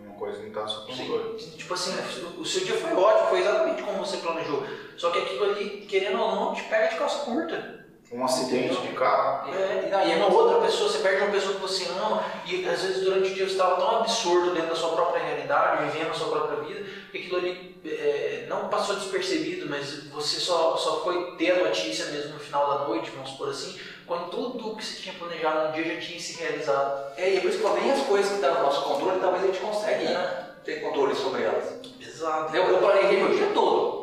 [0.00, 1.36] Uma coisa não está sob controle.
[1.36, 1.92] Tipo assim,
[2.38, 4.64] o seu dia foi ótimo, foi exatamente como você planejou.
[4.96, 7.77] Só que aquilo ali, querendo ou não, te pega de calça curta.
[8.10, 9.52] Um acidente de carro.
[9.54, 12.66] É, E não, é uma outra pessoa, você perde uma pessoa que você ama, e
[12.66, 16.10] às vezes durante o dia você estava tão absurdo dentro da sua própria realidade, vivendo
[16.10, 21.00] a sua própria vida, que aquilo ali é, não passou despercebido, mas você só, só
[21.04, 24.76] foi ter a notícia mesmo no final da noite, vamos supor assim, quando tudo o
[24.76, 27.12] que você tinha planejado no dia já tinha se realizado.
[27.18, 29.44] É, e é por isso que nem as coisas que estão no nosso controle, talvez
[29.44, 30.44] a gente consegue É.
[30.64, 31.74] ter controle sobre elas.
[32.00, 32.56] Exato.
[32.56, 33.98] Eu, eu planejei meu dia todo.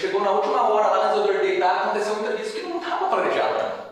[0.00, 2.69] Chegou na última hora lá eu deitar, aconteceu muita disso que não
[3.16, 3.86] né?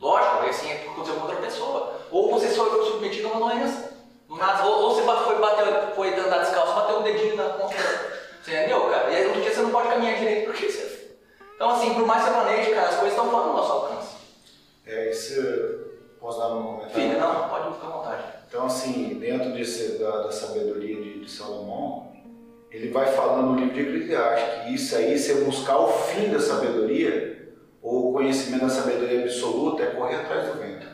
[0.00, 2.00] Lógico, é assim, é aconteceu com outra pessoa.
[2.10, 3.92] Ou você foi submetido a uma doença.
[4.28, 7.74] Nada, ou, ou você foi, bater, foi andar descalço, bateu o dedinho na ponta.
[8.42, 9.10] Você entendeu, cara?
[9.10, 11.16] E aí outro dia você não pode caminhar direito porque você.
[11.54, 14.16] Então, assim, por mais que você planeje, cara, as coisas estão fora do nosso alcance.
[14.86, 15.92] É, isso.
[16.18, 16.94] Posso dar um comentário?
[16.94, 18.22] Filha, não, pode ficar à vontade.
[18.48, 22.12] Então, assim, dentro desse, da, da sabedoria de, de Salomão,
[22.70, 26.40] ele vai falando no livro de Eclesiastes que isso aí, você buscar o fim da
[26.40, 27.41] sabedoria,
[27.82, 30.86] ou o conhecimento da sabedoria absoluta, é correr atrás do vento.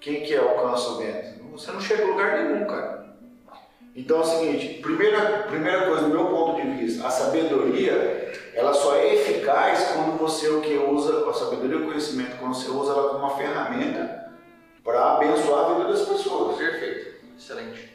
[0.00, 1.36] Quem que alcança o vento?
[1.52, 3.06] Você não chega a lugar nenhum, cara.
[3.94, 8.74] Então é o seguinte, primeira, primeira coisa, do meu ponto de vista, a sabedoria, ela
[8.74, 12.68] só é eficaz quando você o que usa, a sabedoria e o conhecimento, quando você
[12.70, 14.30] usa ela como uma ferramenta
[14.84, 16.58] para abençoar a vida das pessoas.
[16.58, 17.16] Perfeito.
[17.38, 17.90] Excelente.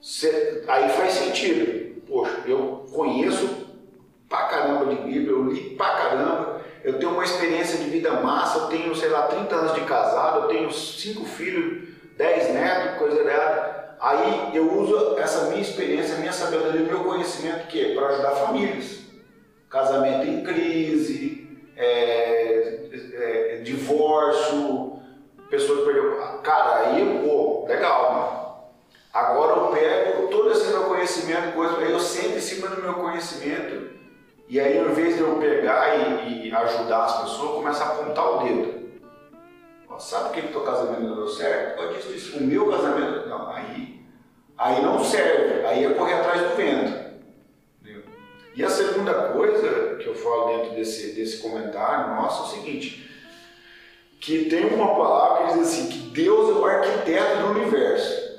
[0.00, 2.02] Cê- aí faz sentido.
[2.06, 3.69] Poxa, eu conheço
[4.30, 8.60] pra caramba de Bíblia, eu li pra caramba, eu tenho uma experiência de vida massa,
[8.60, 13.24] eu tenho, sei lá, 30 anos de casado, eu tenho cinco filhos, 10 netos, coisa
[13.24, 13.96] dela.
[14.00, 19.00] Aí eu uso essa minha experiência, minha sabedoria, meu conhecimento que para ajudar famílias.
[19.68, 25.00] Casamento em crise, é, é, divórcio,
[25.50, 26.16] pessoa que perdeu.
[26.42, 28.40] Cara, aí, pô, legal, mano.
[29.12, 33.99] Agora eu pego todo esse meu conhecimento, coisa, eu sento em cima do meu conhecimento,
[34.50, 37.86] e aí ao invés de eu pegar e, e ajudar as pessoas, eu começo a
[37.86, 38.80] apontar o dedo.
[39.88, 41.76] Ó, sabe por que que teu casamento não deu certo?
[41.76, 42.38] Pode disso, isso.
[42.38, 43.28] O meu casamento.
[43.28, 44.00] Não, aí,
[44.58, 47.20] aí não serve, aí é correr atrás do vento.
[47.80, 48.02] Entendeu?
[48.56, 53.08] E a segunda coisa que eu falo dentro desse, desse comentário nosso é o seguinte:
[54.20, 58.30] que tem uma palavra que diz assim, que Deus é o arquiteto do universo.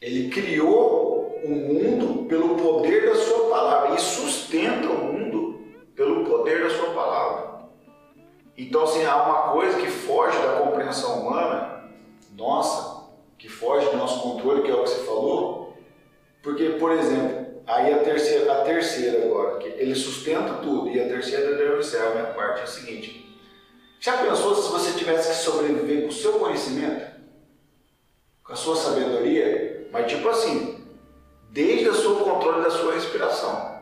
[0.00, 1.05] Ele criou
[1.46, 5.60] o mundo pelo poder da sua palavra e sustenta o mundo
[5.94, 7.66] pelo poder da sua palavra.
[8.56, 11.84] Então, assim, há uma coisa que foge da compreensão humana,
[12.36, 15.74] nossa, que foge do nosso controle, que é o que você falou,
[16.42, 21.08] porque, por exemplo, aí a terceira, a terceira agora, que ele sustenta tudo, e a
[21.08, 23.38] terceira deu encerra a minha parte, é a seguinte.
[24.00, 27.16] Já pensou se você tivesse que sobreviver com o seu conhecimento?
[28.42, 29.88] Com a sua sabedoria?
[29.92, 30.75] Mas tipo assim,
[31.56, 33.74] desde o seu controle da sua respiração.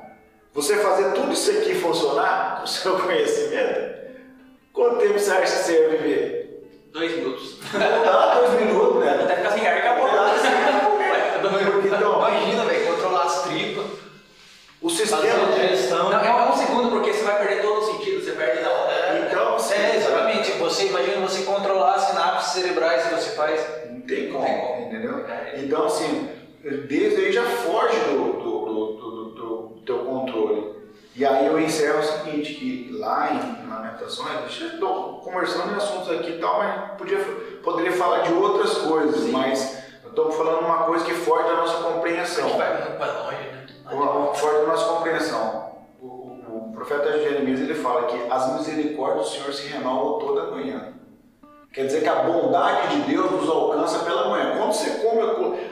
[0.52, 3.94] Você fazer tudo isso aqui funcionar com o seu conhecimento,
[4.72, 6.64] quanto tempo você acha que você ia viver?
[6.92, 7.56] Dois minutos.
[7.74, 9.18] Não, dois minutos, né?
[9.24, 10.04] Até ficar sem ar, acabou.
[11.84, 13.84] Então, imagina, velho, controlar as tripas.
[14.80, 15.22] O sistema.
[15.22, 16.10] de gestão.
[16.10, 19.26] Não, é um segundo, porque você vai perder todo o sentido, você perde da hora.
[19.26, 20.52] Então, é, sim, é, exatamente.
[20.52, 23.60] Você imagina você controlar as sinapses cerebrais que você faz.
[23.90, 25.24] Não tem como, entendeu?
[25.26, 25.54] É.
[25.56, 26.28] Então, assim,
[26.70, 30.74] desde aí já foge do, do, do, do, teu controle.
[31.14, 36.11] E aí eu encerro o seguinte, que lá em Lamentações, eu estou conversando em assuntos
[36.11, 37.18] aqui e tal, mas podia,
[37.62, 39.31] poderia falar de outras coisas, Sim.
[39.31, 42.50] mas estamos falando uma coisa que foge da nossa compreensão.
[42.50, 43.66] Que vai muito para longe, né?
[44.35, 45.74] Foge da nossa compreensão.
[46.00, 50.50] O, o, o profeta Jeremias ele fala que as misericórdias do Senhor se renovam toda
[50.50, 50.93] manhã.
[51.74, 54.56] Quer dizer que a bondade de Deus nos alcança pela manhã.
[54.56, 55.20] Quando você come,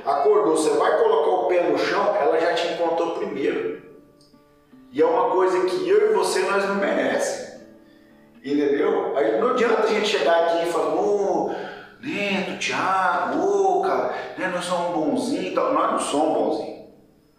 [0.05, 3.81] acordou, você vai colocar o pé no chão, ela já te encontrou primeiro.
[4.91, 7.63] E é uma coisa que eu e você nós não merecemos.
[8.45, 9.17] Entendeu?
[9.17, 11.53] Aí não adianta a gente chegar aqui e falar, oh,
[12.01, 15.73] Neto, Thiago, ô, oh, cara, né, nós somos bonzinhos e tal.
[15.73, 16.83] Nós não somos bonzinhos.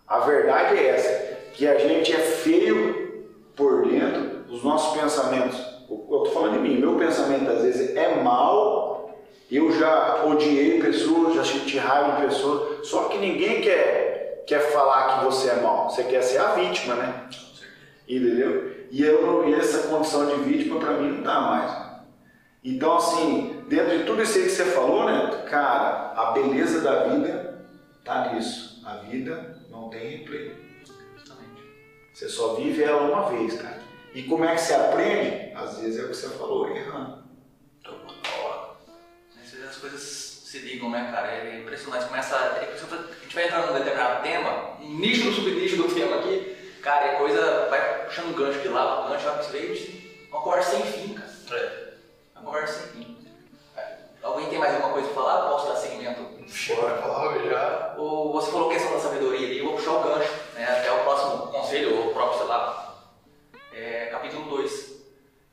[0.08, 5.73] A verdade é essa, que a gente é feio por dentro, os nossos pensamentos
[6.10, 9.18] eu estou falando de mim, meu pensamento às vezes é mal,
[9.52, 15.20] eu já odiei pessoas, já senti raiva de pessoas, só que ninguém quer, quer falar
[15.20, 17.28] que você é mal, você quer ser a vítima, né?
[18.08, 18.74] Entendeu?
[18.90, 21.84] E, eu, e essa condição de vítima para mim não dá mais.
[22.64, 27.08] Então, assim, dentro de tudo isso aí que você falou, né, cara, a beleza da
[27.10, 27.66] vida
[28.06, 28.82] tá nisso.
[28.86, 30.64] A vida não tem replay.
[32.14, 33.83] Você só vive ela uma vez, cara.
[34.14, 35.54] E como é que você aprende?
[35.56, 37.24] Às vezes é o que você falou, errando.
[39.44, 41.32] Às vezes as coisas se ligam, né, cara?
[41.32, 42.06] É impressionante.
[42.06, 42.60] Começa, a
[43.24, 47.16] gente vai entrar num determinado tema, um nicho no subnicho do tema aqui, cara, a
[47.16, 51.14] coisa vai puxando um gancho de lá, um gancho você vê uma conversa sem fim,
[51.16, 51.32] cara.
[51.52, 51.94] É.
[52.36, 53.18] Uma conversa sem fim.
[54.22, 55.50] Alguém tem mais alguma coisa para falar?
[55.50, 56.22] Posso dar segmento?
[56.76, 57.96] Bora falar já.
[57.98, 60.66] Ou você falou questão da sabedoria ali, eu vou puxar o gancho, né?
[60.66, 62.93] Até o próximo conselho, ou o próprio, sei lá,
[63.94, 65.04] é, capítulo 2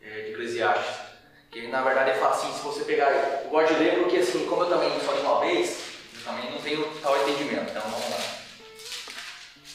[0.01, 1.11] é, de Eclesiastes.
[1.51, 3.11] Que na verdade fala assim, se você pegar.
[3.45, 5.81] Eu gosto de ler porque assim, como eu também só uma vez,
[6.15, 7.71] eu também não tenho tal entendimento.
[7.71, 8.41] Então vamos lá.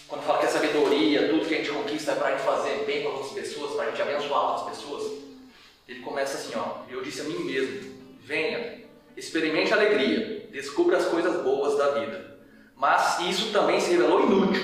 [0.07, 2.83] Quando fala que a sabedoria, tudo que a gente conquista é para a gente fazer
[2.85, 5.11] bem para outras pessoas, para a gente abençoar outras pessoas,
[5.87, 8.81] ele começa assim, ó, eu disse a mim mesmo, venha,
[9.17, 12.37] experimente a alegria, descubra as coisas boas da vida.
[12.75, 14.63] Mas isso também se revelou inútil.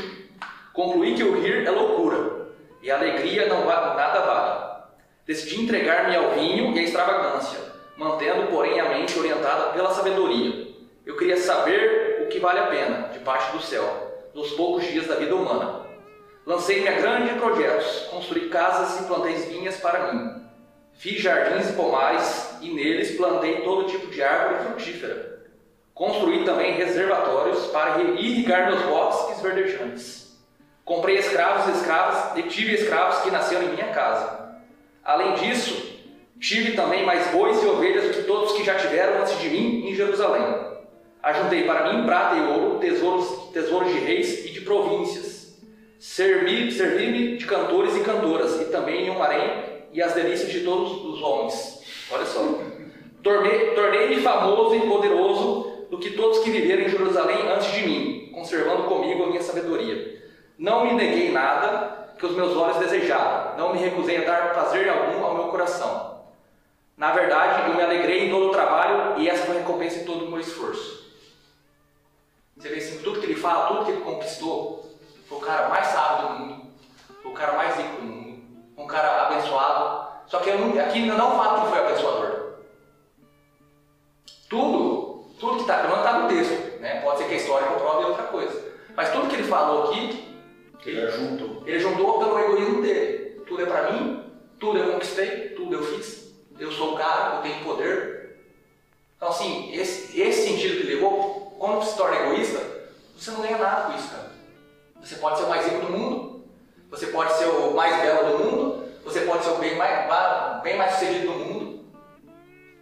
[0.73, 2.30] Concluí que o rir é loucura,
[2.81, 4.71] e a alegria não vale, nada vale.
[5.25, 7.59] Decidi entregar-me ao vinho e à extravagância,
[7.95, 10.67] mantendo, porém, a mente orientada pela sabedoria.
[11.05, 15.15] Eu queria saber o que vale a pena, debaixo do céu, nos poucos dias da
[15.15, 15.81] vida humana.
[16.45, 20.41] Lancei-me a grandes projetos, construí casas e plantei vinhas para mim.
[20.93, 25.41] Fiz jardins e pomares e neles plantei todo tipo de árvore frutífera.
[25.93, 30.20] Construí também reservatórios para irrigar meus bosques verdejantes.
[30.91, 34.59] Comprei escravos e escravas e tive escravos que nasceram em minha casa.
[35.01, 35.73] Além disso,
[36.37, 39.87] tive também mais bois e ovelhas do que todos que já tiveram antes de mim
[39.87, 40.43] em Jerusalém.
[41.23, 45.57] Ajuntei para mim prata e ouro, tesouros, tesouros de reis e de províncias.
[45.97, 50.59] Servi-me servi de cantores e cantoras, e também em um harém e as delícias de
[50.59, 51.83] todos os homens.
[52.11, 52.59] Olha só.
[53.23, 58.29] Tornei-me tornei famoso e poderoso do que todos que viveram em Jerusalém antes de mim,
[58.33, 60.19] conservando comigo a minha sabedoria.
[60.61, 64.87] Não me neguei nada que os meus olhos desejavam, não me recusei a dar prazer
[64.89, 66.21] algum ao meu coração.
[66.95, 70.05] Na verdade, eu me alegrei em todo o trabalho e essa foi a recompensa de
[70.05, 71.01] todo o meu esforço.
[72.55, 74.85] Você vê assim, tudo que ele fala, tudo que ele conquistou,
[75.27, 76.65] foi o cara mais sábio do mundo,
[77.23, 78.43] foi o cara mais rico do mundo,
[78.77, 80.11] um cara abençoado.
[80.27, 82.51] Só que aqui ainda não fala que foi abençoador.
[84.47, 87.01] Tudo, tudo que está, não está no texto, né?
[87.01, 88.71] pode ser que a história comprove outra coisa.
[88.95, 90.30] Mas tudo que ele falou aqui
[90.89, 91.63] ele juntou.
[91.65, 93.41] Ele juntou pelo egoísmo dele.
[93.47, 94.23] Tudo é para mim,
[94.59, 98.37] tudo eu conquistei, tudo eu fiz, eu sou o cara, eu tenho poder.
[99.17, 102.59] Então, assim, esse, esse sentido que levou, quando você se torna egoísta,
[103.17, 104.31] você não ganha nada com isso, cara.
[105.01, 106.45] Você pode ser o mais rico do mundo,
[106.89, 110.77] você pode ser o mais belo do mundo, você pode ser o bem mais, bem
[110.77, 111.85] mais sucedido do mundo,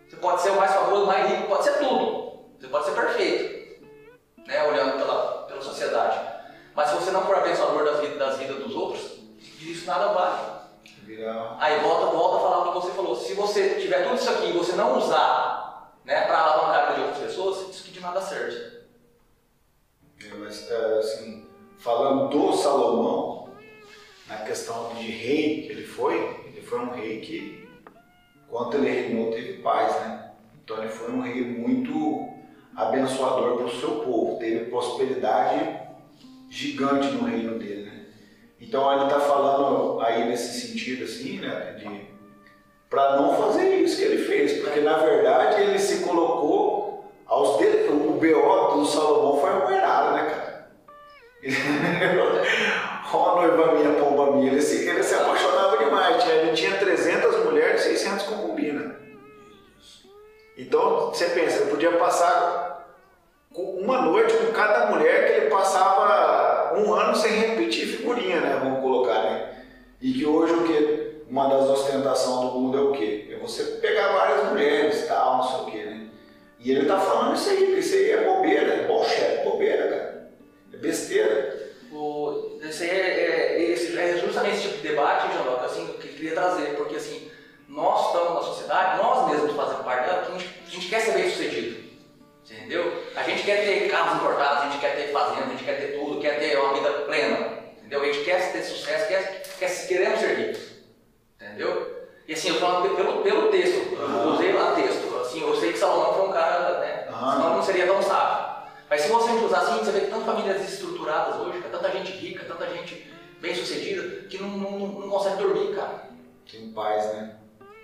[0.08, 2.30] você pode ser o mais famoso, o mais rico, pode ser tudo.
[2.60, 3.86] Você pode ser perfeito,
[4.46, 6.29] né, olhando pela, pela sociedade.
[6.80, 9.18] Mas se você não for abençoador das vidas, das vidas dos outros,
[9.60, 10.60] isso nada vale.
[11.60, 13.16] Aí volta, volta a falar o que você falou.
[13.18, 16.96] Se você tiver tudo isso aqui e você não usar né, para alavancar a vida
[16.96, 18.56] de outras pessoas, isso que de nada serve.
[20.24, 21.50] É, mas é, assim,
[21.80, 23.50] falando do Salomão,
[24.26, 26.16] na questão de rei que ele foi,
[26.46, 27.70] ele foi um rei que,
[28.48, 30.32] quando ele reinou, teve paz, né?
[30.64, 32.30] Então ele foi um rei muito
[32.74, 35.89] abençoador para o seu povo, teve prosperidade
[36.50, 38.06] gigante no reino dele, né?
[38.60, 41.76] Então ele está falando aí nesse sentido assim, né?
[41.78, 42.10] De
[42.90, 47.90] para não fazer isso que ele fez, porque na verdade ele se colocou aos dedos.
[47.90, 50.70] O BO do Salomão foi arruinado, né, cara?
[53.14, 56.24] Ó, noiva minha, pomba minha, ele se, ele se apaixonava demais.
[56.24, 58.94] Tinha, ele tinha 300 mulheres e 600 concubinas.
[60.58, 62.79] Então, você pensa, ele podia passar
[63.56, 68.60] uma noite com cada mulher que ele passava um ano sem repetir figurinha, né?
[68.62, 69.64] Vamos colocar, né?
[70.02, 71.10] E que hoje o que?
[71.30, 73.28] Uma das ostentações do mundo é o quê?
[73.32, 76.08] É você pegar várias mulheres tal, não sei o quê, né?
[76.60, 80.32] E ele tá falando isso aí, que isso aí é bobeira, é bullshit, bobeira, cara.
[80.74, 81.70] É besteira.
[81.92, 86.34] O, esse é, é, é, justamente esse tipo de debate, Locke, assim, que eu queria
[86.34, 87.32] trazer, porque assim,
[87.68, 91.00] nós estamos na sociedade, nós mesmos fazemos parte dela, que a gente, a gente quer
[91.02, 91.89] ser bem sucedido.
[92.70, 93.04] Entendeu?
[93.16, 95.98] A gente quer ter carros importados, a gente quer ter fazenda, a gente quer ter
[95.98, 97.64] tudo, quer ter uma vida plena.
[97.80, 98.04] Entendeu?
[98.04, 100.62] A gente quer ter sucesso, quer, quer, queremos ser ricos.
[101.36, 102.08] Entendeu?
[102.28, 105.18] E assim, eu falo pelo, pelo texto, eu usei lá texto.
[105.20, 107.06] Assim, eu sei que Salomão foi um cara, né?
[107.08, 108.70] Senão não seria tão sábio.
[108.88, 112.46] Mas se você usar assim, você vê que tantas famílias estruturadas hoje, tanta gente rica,
[112.46, 113.12] tanta gente
[113.42, 116.08] bem sucedida, que não, não, não consegue dormir, cara.
[116.52, 117.39] Tem paz, né?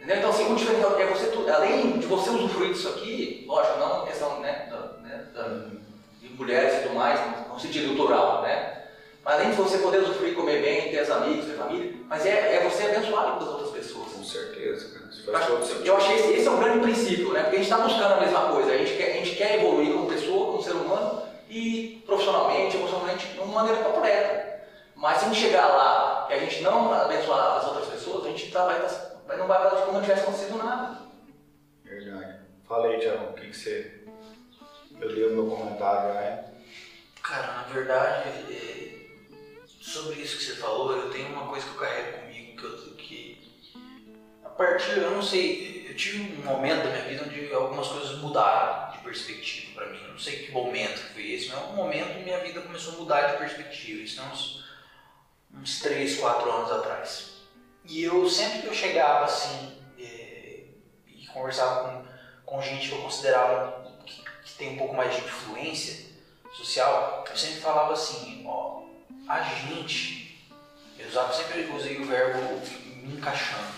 [0.06, 0.18] Entendeu?
[0.18, 4.40] Então, assim, o diferencial é você, além de você usufruir disso aqui, lógico, não questão
[4.40, 5.48] né, da, né, da,
[6.22, 7.20] de mulheres e tudo mais,
[7.52, 8.84] no sentido cultural, né?
[9.24, 12.58] Mas além de você poder usufruir, comer bem, ter as amigos, ter família, mas é,
[12.58, 14.14] é você abençoar a vida das outras pessoas.
[14.14, 15.06] Com certeza, cara.
[15.84, 17.42] Eu achei esse, esse é um grande princípio, né?
[17.42, 18.74] Porque a gente está buscando a mesma coisa.
[18.74, 23.26] A gente, quer, a gente quer evoluir como pessoa, como ser humano e profissionalmente, emocionalmente,
[23.26, 24.60] de uma maneira completa.
[24.96, 28.30] Mas se a gente chegar lá e a gente não abençoar as outras pessoas, a
[28.30, 28.80] gente tá, vai,
[29.28, 31.02] vai, não vai falar de como não tivesse acontecido nada.
[31.84, 32.40] Verdade.
[32.68, 34.04] Falei, Tiago, o que, que você.
[35.00, 36.46] Eu li o meu comentário, né?
[37.22, 38.96] Cara, na verdade, é,
[39.82, 42.96] sobre isso que você falou, eu tenho uma coisa que eu carrego comigo, que, eu,
[42.96, 43.62] que
[44.44, 48.18] a partir, eu não sei, eu tive um momento da minha vida onde algumas coisas
[48.20, 50.02] mudaram de perspectiva para mim.
[50.04, 53.32] Eu não sei que momento foi esse, mas um momento minha vida começou a mudar
[53.32, 54.02] de perspectiva.
[54.02, 54.64] Isso é uns,
[55.54, 57.35] uns 3, 4 anos atrás.
[57.88, 60.64] E eu sempre que eu chegava assim é,
[61.08, 65.22] e conversava com, com gente que eu considerava que, que tem um pouco mais de
[65.22, 66.06] influência
[66.54, 68.84] social, eu sempre falava assim, ó,
[69.28, 70.40] a gente,
[70.98, 72.62] eu usava, sempre usei o verbo
[73.04, 73.74] me encaixando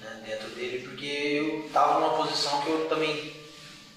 [0.00, 3.34] né, dentro dele, porque eu estava numa posição que eu também,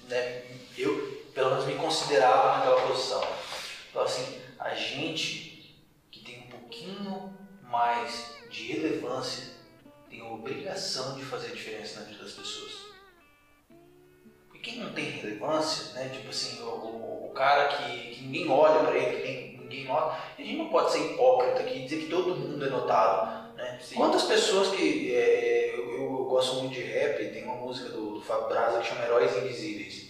[0.08, 0.42] né,
[0.76, 3.26] eu pelo menos me considerava naquela posição.
[3.90, 5.76] Então assim, a gente
[6.10, 9.52] que tem um pouquinho mais de relevância
[10.08, 12.86] tem a obrigação de fazer a diferença na vida das pessoas.
[14.48, 18.48] Porque quem não tem relevância, né, tipo assim, o, o, o cara que, que, ninguém
[18.50, 21.84] olha para ele, que ninguém, ninguém nota, a gente não pode ser hipócrita aqui e
[21.84, 23.54] dizer que todo mundo é notado.
[23.56, 23.78] Né?
[23.94, 25.14] Quantas pessoas que.
[25.14, 28.88] É, eu, eu, gosto muito de rap, tem uma música do, do Fábio Braza que
[28.88, 30.05] chama Heróis Invisíveis.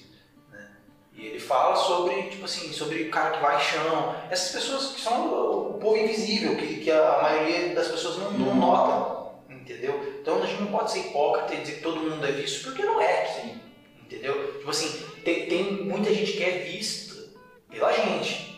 [1.17, 4.15] E ele fala sobre, tipo assim, sobre o cara que vai chão.
[4.31, 8.55] Essas pessoas que são o povo invisível, que, que a maioria das pessoas não, não
[8.55, 9.17] nota.
[9.49, 10.19] Entendeu?
[10.21, 12.83] Então a gente não pode ser hipócrita e dizer que todo mundo é visto, porque
[12.83, 13.25] não é.
[13.27, 13.61] Sim.
[14.03, 14.59] Entendeu?
[14.59, 17.17] Tipo assim, tem, tem muita gente que é vista
[17.71, 18.55] pela gente.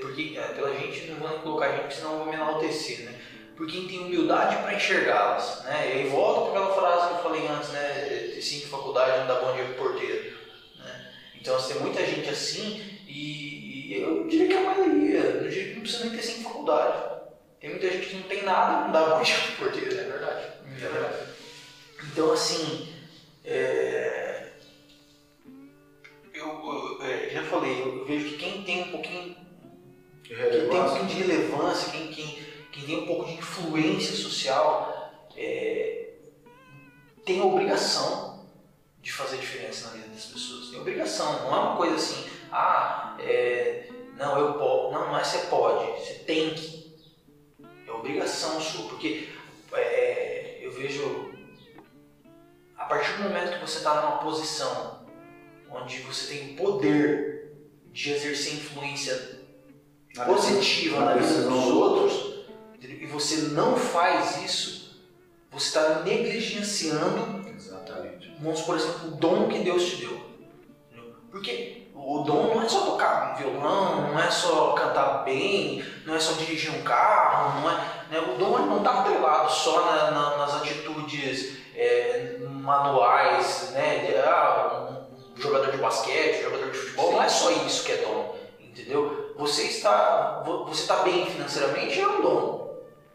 [0.00, 3.14] Porque, é, pela gente, não vou colocar gente, senão eu vou me enaltecer, né?
[3.56, 5.88] Por quem tem humildade para enxergá-las, né?
[5.88, 8.38] E aí volta para aquela frase que eu falei antes, né?
[8.40, 10.35] Cinco faculdade não dá bom dia pro porteiro?
[11.46, 15.68] Então, assim, tem muita gente assim e, e, eu diria que a maioria, eu diria
[15.68, 17.20] que não precisa nem ter cinco faculdade.
[17.60, 20.46] Tem muita gente que não tem nada e não dá dia pro porteiro, é verdade.
[20.64, 21.14] É verdade.
[22.02, 22.92] Então, assim,
[23.44, 24.48] é...
[26.34, 29.36] eu, eu, eu já falei, eu vejo que quem tem um pouquinho
[30.24, 32.38] quem tem um pouquinho de relevância, quem, quem,
[32.72, 36.08] quem tem um pouco de influência social, é,
[37.24, 38.35] tem a obrigação
[39.06, 40.68] de fazer diferença na vida das pessoas.
[40.68, 44.92] Tem obrigação, não é uma coisa assim, ah, é, não, eu posso.
[44.92, 46.92] Não, não é você pode, você tem que.
[47.86, 49.28] É obrigação sua, porque
[49.74, 51.32] é, eu vejo
[52.76, 55.06] a partir do momento que você está numa posição
[55.70, 57.52] onde você tem o poder
[57.92, 59.40] de exercer influência
[60.26, 62.44] positiva na vida dos outros
[62.82, 65.00] e você não faz isso,
[65.52, 67.35] você está negligenciando,
[67.86, 68.36] Exatamente.
[68.40, 70.26] vamos por exemplo, o dom que Deus te deu.
[71.30, 76.14] Porque o dom não é só tocar um violão, não é só cantar bem, não
[76.14, 77.74] é só dirigir um carro, não é,
[78.10, 78.20] né?
[78.20, 83.98] o dom não está atrelado só na, na, nas atitudes é, manuais, né?
[84.06, 85.02] De, ah,
[85.36, 87.12] um jogador de basquete, um jogador de futebol, Sim.
[87.12, 89.34] não é só isso que é dom, entendeu?
[89.36, 92.66] Você está, você está bem financeiramente é um dom.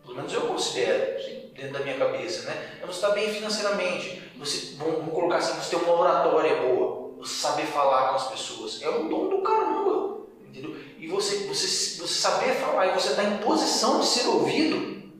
[0.03, 1.17] Pelo menos eu considero,
[1.55, 2.80] dentro da minha cabeça, né?
[2.82, 7.67] Você estar bem financeiramente, você, vamos, colocar assim, você ter uma oratória boa, você saber
[7.67, 8.81] falar com as pessoas.
[8.81, 10.75] É um dom do caramba, entendeu?
[10.97, 15.11] E você, você, você saber falar e você estar em posição de ser ouvido,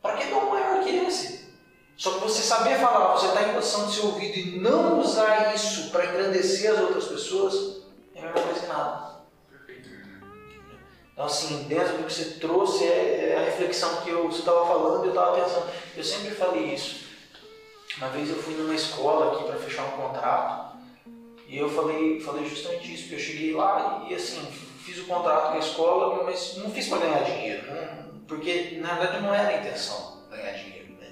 [0.00, 1.50] para que dom maior que esse?
[1.96, 5.52] Só que você saber falar, você estar em posição de ser ouvido e não usar
[5.54, 7.82] isso para engrandecer as outras pessoas,
[8.14, 9.10] é a mesma coisa que nada.
[11.12, 14.64] Então, assim, dentro do que você trouxe é, é a reflexão que eu, você estava
[14.64, 15.66] falando, eu estava pensando.
[15.94, 17.09] Eu sempre falei isso.
[18.00, 20.78] Uma vez eu fui numa escola aqui para fechar um contrato
[21.46, 24.40] e eu falei, falei justamente isso, porque eu cheguei lá e assim,
[24.86, 28.94] fiz o contrato com a escola, mas não fiz para ganhar dinheiro, não, porque na
[28.94, 30.94] verdade não era a intenção ganhar dinheiro.
[30.98, 31.08] Né?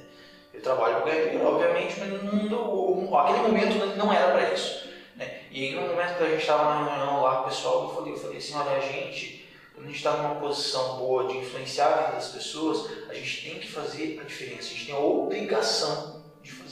[0.55, 4.89] Eu trabalho para ganhar dinheiro, obviamente, mas não, aquele momento não era para isso.
[5.15, 5.43] Né?
[5.51, 7.95] E aí no momento que a gente estava na reunião lá com o pessoal, eu
[7.95, 11.37] falei, eu falei assim, olha, a gente quando a gente está numa posição boa de
[11.37, 14.63] influenciar a vida das pessoas, a gente tem que fazer a diferença.
[14.63, 16.18] A gente tem a obrigação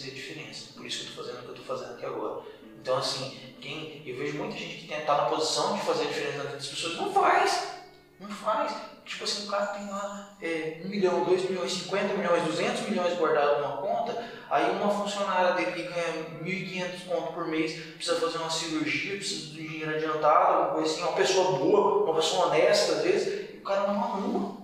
[0.06, 0.72] fazer diferença.
[0.74, 2.42] Por isso que eu estou fazendo o que eu estou fazendo aqui agora.
[2.80, 6.38] Então, assim, quem, eu vejo muita gente que está na posição de fazer a diferença
[6.38, 7.76] na vida das pessoas, não faz.
[8.20, 8.72] Não faz.
[9.04, 13.16] Tipo assim, o cara tem lá é, 1 milhão, 2 milhões, 50 milhões, 200 milhões
[13.16, 18.38] guardados numa conta, aí uma funcionária dele que ganha 1.500 pontos por mês precisa fazer
[18.38, 22.94] uma cirurgia, precisa de dinheiro adiantado, alguma coisa assim, uma pessoa boa, uma pessoa honesta
[22.94, 24.56] às vezes, e o cara não arruma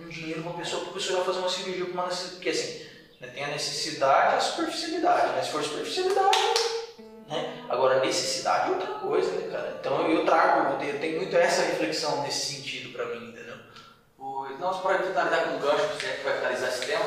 [0.00, 2.48] um dinheiro uma pessoa, para a pessoa vai fazer uma cirurgia com uma necessidade, porque
[2.48, 5.42] assim, né, tem a necessidade e a superficialidade, né?
[5.42, 6.38] se for superficialidade,
[7.28, 7.64] né?
[7.68, 9.76] Agora, necessidade é outra coisa, né, cara?
[9.80, 13.54] Então eu trago, eu tenho muito essa reflexão nesse sentido para mim, entendeu?
[14.58, 17.04] Nós podemos finalizar com um gancho, se é que vai finalizar esse tema.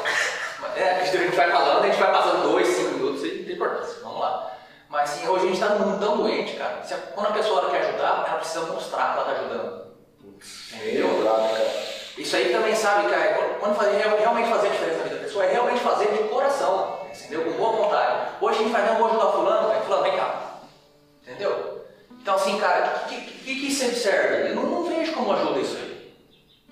[0.75, 3.55] É, a gente vai falando, a gente vai passando dois, cinco minutos, isso não tem
[3.55, 3.99] importância.
[4.03, 4.57] Vamos lá.
[4.89, 6.83] Mas sim, hoje a gente está num mundo tão doente, cara.
[6.83, 9.87] Se, quando a pessoa quer ajudar, ela precisa mostrar que ela está ajudando.
[10.73, 11.09] Entendeu?
[12.17, 15.51] Isso aí também, sabe, cara, quando fazer, realmente fazer a diferença na vida pessoa, é
[15.51, 17.45] realmente fazer de coração, entendeu?
[17.45, 18.35] Com boa vontade.
[18.41, 20.61] Hoje a gente faz, não, vou ajudar fulano, vai, fulano, vem cá.
[21.21, 21.85] Entendeu?
[22.11, 24.49] Então, assim, cara, o que, que, que, que isso serve?
[24.49, 26.13] Eu não, não vejo como ajuda isso aí.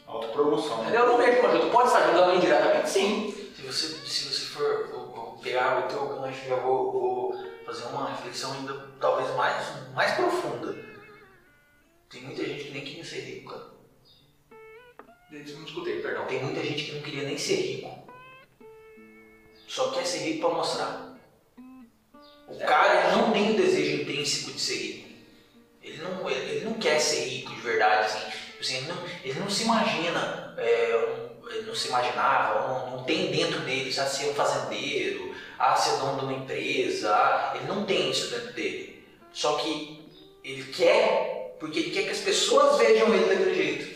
[0.08, 0.82] Autopromoção.
[0.82, 1.02] Entendeu?
[1.02, 1.70] Eu não vejo como ajuda.
[1.70, 3.52] Pode estar ajudando indiretamente, sim.
[3.56, 7.86] Se você, se você for vou, vou pegar o teu gancho, já vou, vou fazer
[7.86, 10.76] uma reflexão ainda talvez mais, mais profunda.
[12.10, 13.76] Tem muita gente que nem queria ser rico, cara.
[15.32, 16.26] Eu não escutei, perdão.
[16.28, 18.05] Tem muita gente que não queria nem ser rico.
[19.68, 21.16] Só quer ser rico para mostrar.
[22.48, 25.10] O cara ele não tem o desejo intrínseco de ser rico.
[25.82, 28.30] Ele não, ele, ele não quer ser rico de verdade, assim.
[28.30, 33.04] Tipo assim ele, não, ele não se imagina, é, ele não se imaginava, não, não
[33.04, 37.86] tem dentro dele já ser um fazendeiro, a ser dono de uma empresa, ele não
[37.86, 39.04] tem isso dentro dele.
[39.34, 40.02] Só que
[40.44, 43.95] ele quer, porque ele quer que as pessoas vejam ele daquele jeito.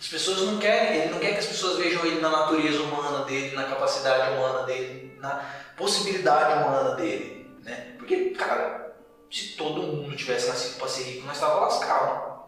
[0.00, 3.22] As pessoas não querem, ele não quer que as pessoas vejam ele na natureza humana
[3.26, 5.44] dele, na capacidade humana dele, na
[5.76, 7.46] possibilidade humana dele.
[7.62, 7.96] Né?
[7.98, 8.96] Porque, cara,
[9.30, 12.40] se todo mundo tivesse nascido para ser rico, nós estávamos lascados.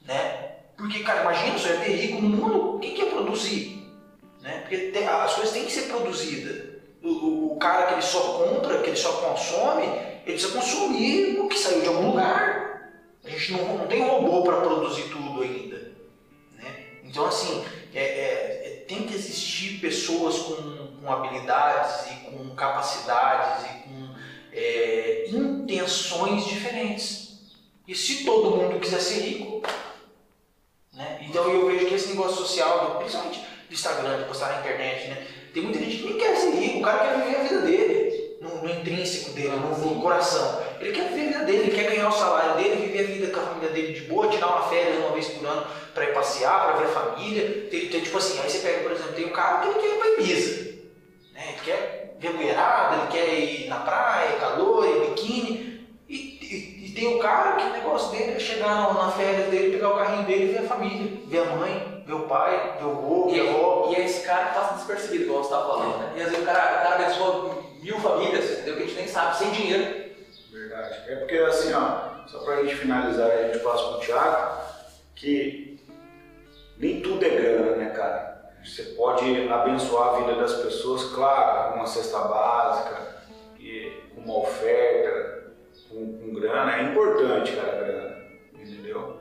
[0.00, 0.52] Né?
[0.78, 3.86] Porque, cara, imagina só, é ter rico no mundo, quem quer produzir?
[4.40, 4.60] Né?
[4.60, 6.74] Porque tem, as coisas têm que ser produzidas.
[7.02, 11.38] O, o, o, cara que ele só compra, que ele só consome, ele precisa consumir
[11.38, 12.90] o que saiu de algum lugar.
[13.22, 15.93] A gente não, não tem robô para produzir tudo ainda.
[17.14, 23.64] Então, assim, é, é, é, tem que existir pessoas com, com habilidades e com capacidades
[23.66, 24.08] e com
[24.52, 27.38] é, intenções diferentes.
[27.86, 29.62] E se todo mundo quiser ser rico,
[30.92, 31.20] né?
[31.22, 35.26] então eu vejo que esse negócio social, principalmente do Instagram, de postar na internet, né?
[35.52, 38.38] tem muita gente que nem quer ser rico, o cara quer viver a vida dele,
[38.40, 40.60] no, no intrínseco dele, no, no, coração.
[40.80, 43.26] Ele quer viver a vida dele, ele quer ganhar o salário dele, viver a vida
[43.28, 46.12] com a família dele de boa, tirar uma férias uma vez por ano para ir
[46.12, 47.68] passear, para ver a família.
[47.70, 49.94] Tem, tem, tipo assim, aí você pega, por exemplo, tem um cara que ele quer
[49.94, 50.64] ir para Ibiza.
[51.32, 51.48] Né?
[51.48, 55.88] Ele quer ver mulherada, ele quer ir na praia, calor, ir biquíni.
[56.08, 59.48] E, e, e, tem o cara que o negócio dele é chegar na, na férias
[59.50, 62.76] dele, pegar o carrinho dele e ver a família, ver a mãe, ver o pai,
[62.78, 63.88] ver o avô, ver a avó.
[63.90, 66.12] E é esse cara que passa despercebido, igual você estava falando, né?
[66.16, 68.76] E às vezes o cara, o cara abençoa mil famílias, entendeu?
[68.76, 70.04] Que a gente nem sabe, sem dinheiro.
[70.52, 71.00] Verdade.
[71.08, 74.60] É porque assim, ó, só pra gente finalizar, a gente passa pro Thiago,
[75.14, 75.63] que
[76.78, 78.34] nem tudo é grana, né, cara?
[78.64, 83.14] Você pode abençoar a vida das pessoas, claro, com uma cesta básica,
[84.14, 85.52] com uma oferta,
[85.88, 86.78] com, com grana.
[86.78, 88.16] É importante, cara, a grana,
[88.54, 89.18] entendeu?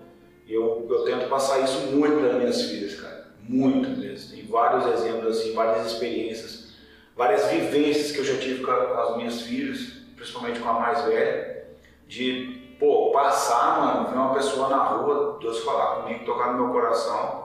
[0.47, 3.27] Eu, eu tento passar isso muito para minhas filhas, cara.
[3.41, 4.35] Muito mesmo.
[4.35, 6.73] Tem vários exemplos, assim, várias experiências,
[7.15, 9.79] várias vivências que eu já tive com, com as minhas filhas,
[10.15, 11.65] principalmente com a mais velha,
[12.07, 16.73] de, pô, passar, mano, ver uma pessoa na rua, Deus falar comigo, tocar no meu
[16.73, 17.42] coração,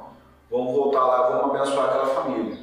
[0.51, 2.57] vamos voltar lá, vamos abençoar aquela família.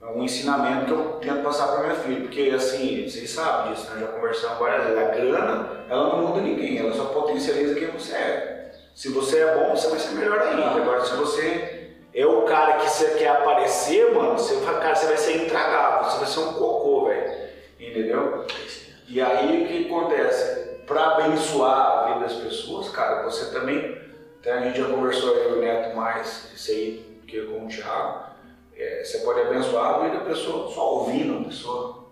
[0.00, 3.90] É um ensinamento que eu tento passar para minha filha, porque assim, vocês sabem disso,
[3.90, 7.88] nós já conversamos várias vezes, a grana, ela não muda ninguém, ela só potencializa quem
[7.88, 8.72] você é.
[8.94, 10.70] Se você é bom, você vai ser melhor ainda.
[10.70, 15.06] Agora, se você é o cara que você quer aparecer, mano, você vai, cara, você
[15.06, 17.46] vai ser intragável, você vai ser um cocô, velho.
[17.78, 18.46] Entendeu?
[19.06, 20.80] E aí o que acontece?
[20.86, 24.05] Para abençoar a vida das pessoas, cara, você também.
[24.46, 28.26] Até a gente já conversou aí, o Neto mais, isso aí, que com o Thiago.
[28.76, 32.04] É, você pode abençoar a vida da pessoa só ouvindo a pessoa.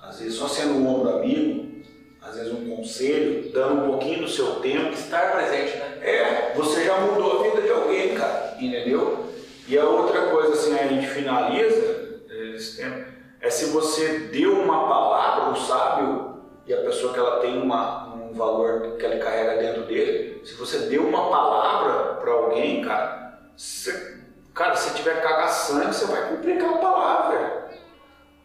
[0.00, 1.82] Às vezes só sendo um ombro amigo,
[2.22, 4.94] às vezes um conselho, dando um pouquinho do seu tempo.
[4.94, 5.98] Estar presente, né?
[6.00, 9.26] É, você já mudou a vida de alguém, cara, entendeu?
[9.68, 12.18] E a outra coisa, assim, a gente finaliza
[12.56, 13.12] esse tempo,
[13.42, 18.14] é se você deu uma palavra, o sábio, e a pessoa que ela tem uma,
[18.14, 23.38] um valor que ele carrega dentro dele, se você deu uma palavra para alguém, cara,
[23.56, 24.20] você,
[24.54, 27.70] cara, se tiver cagar sangue, você vai cumprir aquela palavra.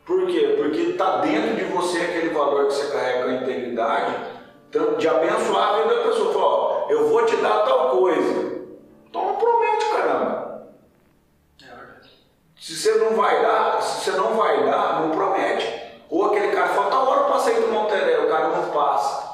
[0.05, 0.55] Por quê?
[0.57, 4.15] Porque está dentro de você aquele valor que você carrega com a integridade,
[4.71, 6.33] tanto de abençoar a vida da pessoa.
[6.33, 8.65] Falar, ó, eu vou te dar tal coisa.
[9.09, 10.67] Então não promete, caramba.
[11.63, 12.09] É verdade.
[12.59, 15.85] Se você não vai dar, se você não vai dar, não promete.
[16.09, 19.24] Ou aquele cara fala, tá hora eu passei do Monterrey, o cara não passa.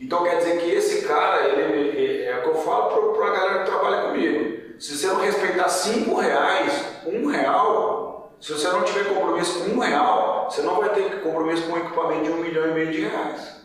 [0.00, 3.58] Então quer dizer que esse cara, ele, é o que eu falo para a galera
[3.60, 4.54] que trabalha comigo.
[4.78, 9.78] Se você não respeitar cinco reais, um real, se você não tiver compromisso com um
[9.78, 13.00] real, você não vai ter compromisso com um equipamento de um milhão e meio de
[13.02, 13.64] reais.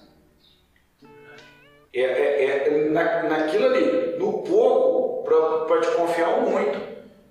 [1.94, 6.80] É, é, é na, naquilo ali, no pouco, para te confiar muito.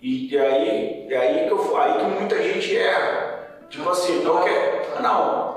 [0.02, 3.38] E, e aí, é aí que, eu, aí que muita gente erra.
[3.68, 5.00] Tipo assim, não quer.
[5.00, 5.47] Não.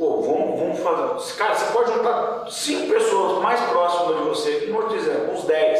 [0.00, 1.36] Pô, vamos, vamos fazer.
[1.36, 5.78] Cara, você pode juntar cinco pessoas mais próximas de você, não vou dizer, uns 10.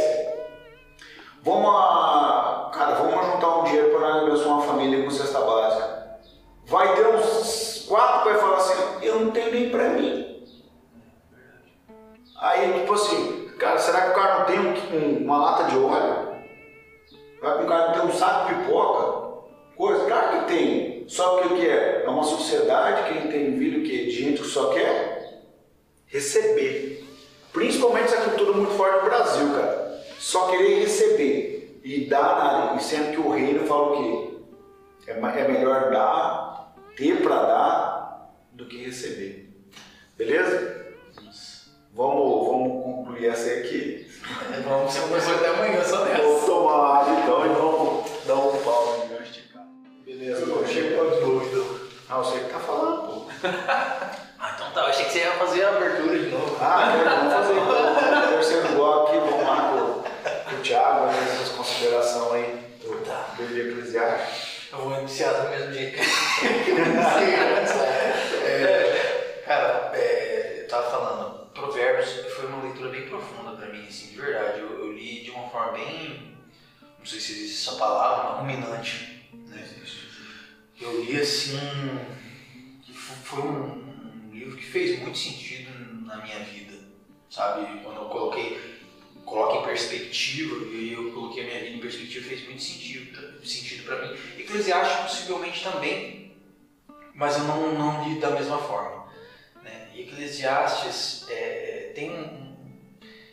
[1.42, 2.70] Vamos a.
[2.70, 6.18] Cara, vamos juntar um dinheiro para abençoar uma família com cesta básica.
[6.66, 10.44] Vai ter uns quatro que vai falar assim, eu não tenho nem pra mim.
[12.42, 16.28] Aí, tipo assim, cara, será que o cara não tem um- uma lata de óleo?
[17.40, 19.40] Será que o cara não tem um saco de pipoca?
[19.78, 20.04] Coisa?
[20.04, 20.89] Claro que tem.
[21.10, 22.04] Só que o que é?
[22.04, 25.42] É uma sociedade que tem vindo que de gente que só quer
[26.06, 27.04] receber.
[27.52, 30.04] Principalmente essa cultura muito forte no Brasil, cara.
[30.20, 32.76] Só querer receber e dar nada.
[32.76, 35.10] E sendo que o reino fala o quê?
[35.10, 39.50] É, é melhor dar, ter para dar, do que receber.
[40.16, 40.94] Beleza?
[41.92, 44.06] Vamos, vamos concluir essa aqui.
[44.54, 46.22] É, Vamos ser até amanhã só nessa.
[46.22, 47.79] Vamos tomar água então e vamos
[52.10, 53.30] Ah, você que tá falando, pô.
[54.42, 54.80] Ah, então tá.
[54.80, 56.56] Eu achei que você ia fazer a abertura de novo.
[56.62, 57.58] Ah, é, vamos fazer.
[57.58, 60.02] O terceiro bloco aqui, vamos lá
[60.48, 63.26] com, o Thiago, vai fazer suas considerações aí do, Tá.
[63.36, 64.72] do livro eclesiástico.
[64.72, 68.46] Eu vou iniciar do mesmo jeito que eu.
[68.46, 74.06] É, cara, é, eu tava falando, Provérbios foi uma leitura bem profunda pra mim, assim,
[74.06, 74.60] de verdade.
[74.60, 76.34] Eu, eu li de uma forma bem,
[76.98, 79.19] não sei se existe essa palavra, mas ruminante.
[80.80, 81.58] Eu li assim,
[82.82, 85.70] que fo- foi um, um livro que fez muito sentido
[86.06, 86.72] na minha vida,
[87.28, 87.80] sabe?
[87.82, 88.80] Quando eu coloquei
[89.24, 93.84] coloca em perspectiva, e eu coloquei a minha vida em perspectiva, fez muito sentido, sentido
[93.84, 94.18] para mim.
[94.36, 96.32] Eclesiastes possivelmente também,
[97.14, 99.06] mas eu não, não li da mesma forma.
[99.62, 99.88] Né?
[99.94, 102.50] E Eclesiastes é, tem um.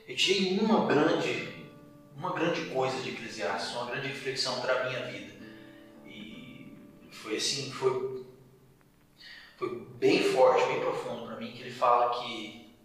[0.07, 1.65] Eu tirei uma grande,
[2.15, 5.26] uma grande coisa de Eclesiastes, uma grande reflexão para minha vida.
[7.22, 8.26] Foi assim, foi,
[9.57, 12.76] foi bem forte, bem profundo para mim, que ele fala que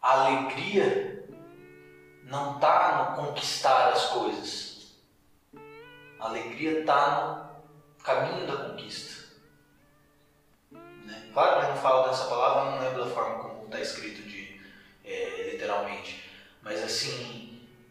[0.00, 1.28] a alegria
[2.24, 4.96] não está no conquistar as coisas.
[6.18, 7.58] A alegria está
[7.98, 9.26] no caminho da conquista.
[10.70, 11.30] Né?
[11.32, 14.60] Claro que eu não falo dessa palavra, não lembro da forma como está escrito de,
[15.04, 16.30] é, literalmente.
[16.62, 17.45] Mas assim,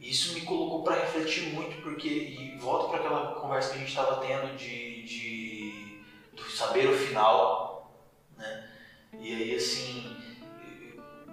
[0.10, 3.89] isso me colocou para refletir muito, porque, e volto para aquela conversa que a gente
[3.89, 6.03] estava tendo de, de,
[6.34, 7.91] do saber o final.
[8.38, 8.70] Né?
[9.20, 10.16] E aí assim,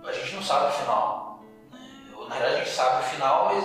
[0.03, 1.45] a gente não sabe o final.
[1.71, 2.15] Né?
[2.29, 3.65] Na verdade a gente sabe o final, mas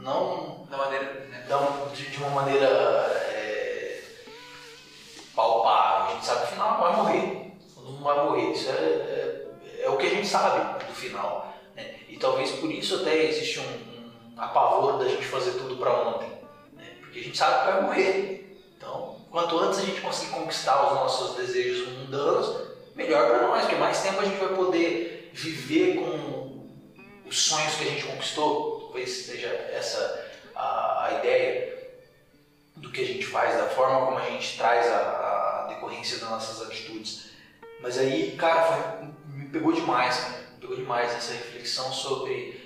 [0.00, 1.04] não Da maneira.
[1.28, 1.46] Né?
[1.92, 4.00] de, de uma maneira é,
[5.34, 6.06] palpável.
[6.06, 7.52] A gente sabe o final vai morrer.
[7.74, 8.52] Todo mundo vai morrer.
[8.52, 11.52] Isso é, é, é o que a gente sabe do final.
[11.74, 11.96] né?
[12.08, 13.89] E talvez por isso até existe um
[14.40, 16.28] apavoro da gente fazer tudo para ontem.
[16.72, 16.96] né?
[17.00, 18.62] Porque a gente sabe que vai morrer.
[18.76, 23.76] Então, quanto antes a gente conseguir conquistar os nossos desejos mundanos, melhor para nós, porque
[23.76, 26.66] mais tempo a gente vai poder viver com
[27.26, 28.80] os sonhos que a gente conquistou.
[28.80, 31.78] Talvez seja essa a, a ideia
[32.76, 36.30] do que a gente faz, da forma como a gente traz a, a decorrência das
[36.30, 37.30] nossas atitudes.
[37.80, 40.38] Mas aí, cara, foi, me pegou demais, cara.
[40.54, 42.59] me pegou demais essa reflexão sobre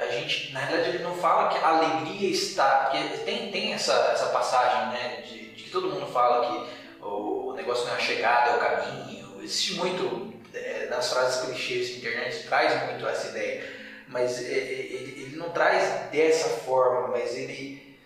[0.00, 3.92] a gente, na realidade, ele não fala que a alegria está, porque tem, tem essa,
[4.12, 8.00] essa passagem, né, de, de que todo mundo fala que o, negócio não é a
[8.00, 13.28] chegada, é o caminho, existe muito, é, nas frases clichês da internet, traz muito essa
[13.28, 13.64] ideia,
[14.08, 17.96] mas é, ele, ele não traz dessa forma, mas ele,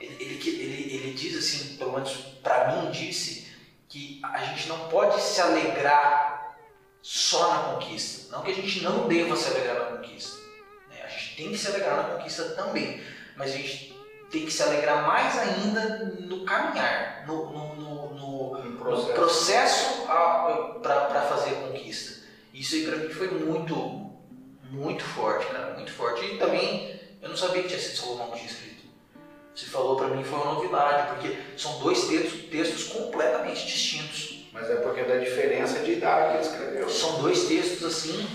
[0.00, 3.46] ele, ele, ele diz assim, pelo menos para mim disse,
[3.88, 6.56] que a gente não pode se alegrar
[7.00, 8.36] só na conquista.
[8.36, 10.36] Não que a gente não deva se alegrar na conquista.
[11.16, 13.02] A gente tem que se alegrar na conquista também.
[13.36, 13.96] Mas a gente
[14.30, 20.02] tem que se alegrar mais ainda no caminhar, no, no, no, no, no processo, processo
[20.82, 22.26] para fazer a conquista.
[22.52, 24.10] Isso aí para mim foi muito,
[24.70, 26.24] muito forte, cara, muito forte.
[26.24, 28.84] E também eu não sabia que tinha sido Salomão que tinha escrito.
[29.54, 34.46] Você falou para mim foi uma novidade, porque são dois textos, textos completamente distintos.
[34.52, 36.90] Mas é porque da diferença de idade que ele escreveu.
[36.90, 38.28] São dois textos assim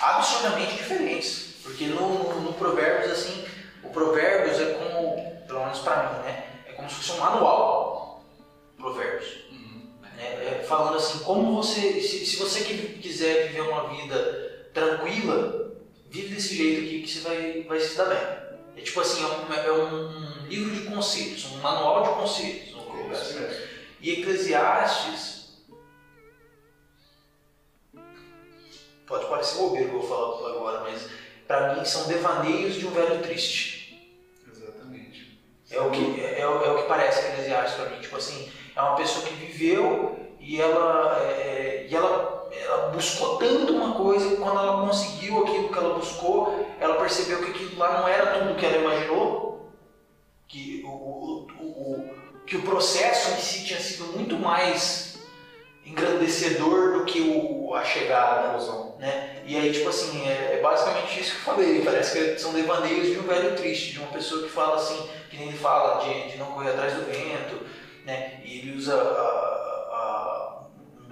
[0.00, 3.44] absurdamente diferentes, porque no, no, no Provérbios assim,
[3.82, 8.24] o Provérbios é como, pelo menos para mim, né, é como se fosse um manual.
[8.76, 9.44] Provérbios.
[9.50, 9.82] Uhum.
[10.18, 15.72] É, é, falando assim, como você, se, se você quiser viver uma vida tranquila,
[16.08, 18.48] vive desse jeito aqui que você vai, vai se dar bem.
[18.76, 22.76] É tipo assim, é um, é um livro de conceitos, um manual de conceitos.
[23.12, 23.38] Assim.
[24.00, 25.38] E Eclesiastes.
[29.06, 31.08] Pode parecer bobeiro que eu vou falar agora, mas
[31.48, 33.98] para mim são devaneios de um velho triste.
[34.46, 35.40] Exatamente.
[35.70, 38.00] É o que, é, é, o que parece Eclesiastes para mim.
[38.00, 43.36] Tipo assim, é uma pessoa que viveu e ela, é, é e ela ela buscou
[43.36, 47.78] tanto uma coisa e quando ela conseguiu aquilo que ela buscou, ela percebeu que aquilo
[47.78, 49.70] lá não era tudo que ela imaginou,
[50.46, 52.14] que o, o, o,
[52.46, 55.18] que o processo em si tinha sido muito mais
[55.84, 58.52] engrandecedor do que o, a chegada.
[58.52, 58.87] Né?
[59.48, 61.82] E aí, tipo assim, é, é, basicamente isso que eu falei.
[61.82, 65.38] Parece que são devaneios de um velho triste, de uma pessoa que fala assim, que
[65.38, 67.64] nem ele fala, de, de não correr atrás do vento,
[68.04, 68.42] né?
[68.44, 70.62] E ele usa a, a,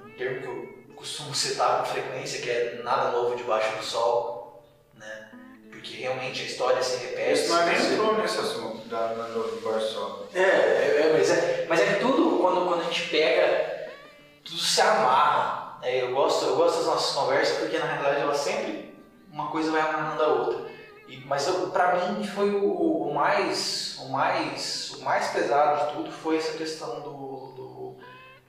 [0.05, 4.62] um termo que eu costumo citar com frequência, que é nada novo debaixo do sol,
[4.95, 5.30] né?
[5.70, 7.32] Porque realmente a história se repete.
[7.32, 10.28] Isso não é nem entrou nesse assunto, da nada novo debaixo do sol.
[10.34, 13.89] É, é, é, mas é, mas é que tudo, quando, quando a gente pega,
[14.45, 15.65] tudo se amarra.
[15.87, 18.93] É, eu, gosto, eu gosto das nossas conversas porque na realidade ela sempre,
[19.30, 20.66] uma coisa vai amarrando a outra.
[21.07, 26.11] E, mas para mim foi o, o, mais, o mais, o mais pesado de tudo
[26.11, 27.12] foi essa questão do,
[27.55, 27.97] do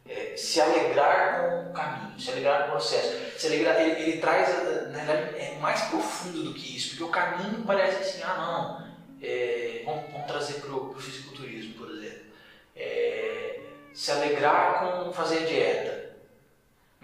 [0.10, 3.40] é, se alegrar com o caminho, se alegrar com o processo.
[3.40, 4.50] Se alegrar, ele, ele traz,
[4.92, 8.88] na verdade, é mais profundo do que isso, porque o caminho parece assim, ah não,
[9.22, 12.32] é, vamos, vamos, trazer para o fisiculturismo, por exemplo.
[12.76, 13.60] É,
[13.94, 16.07] se alegrar com fazer dieta.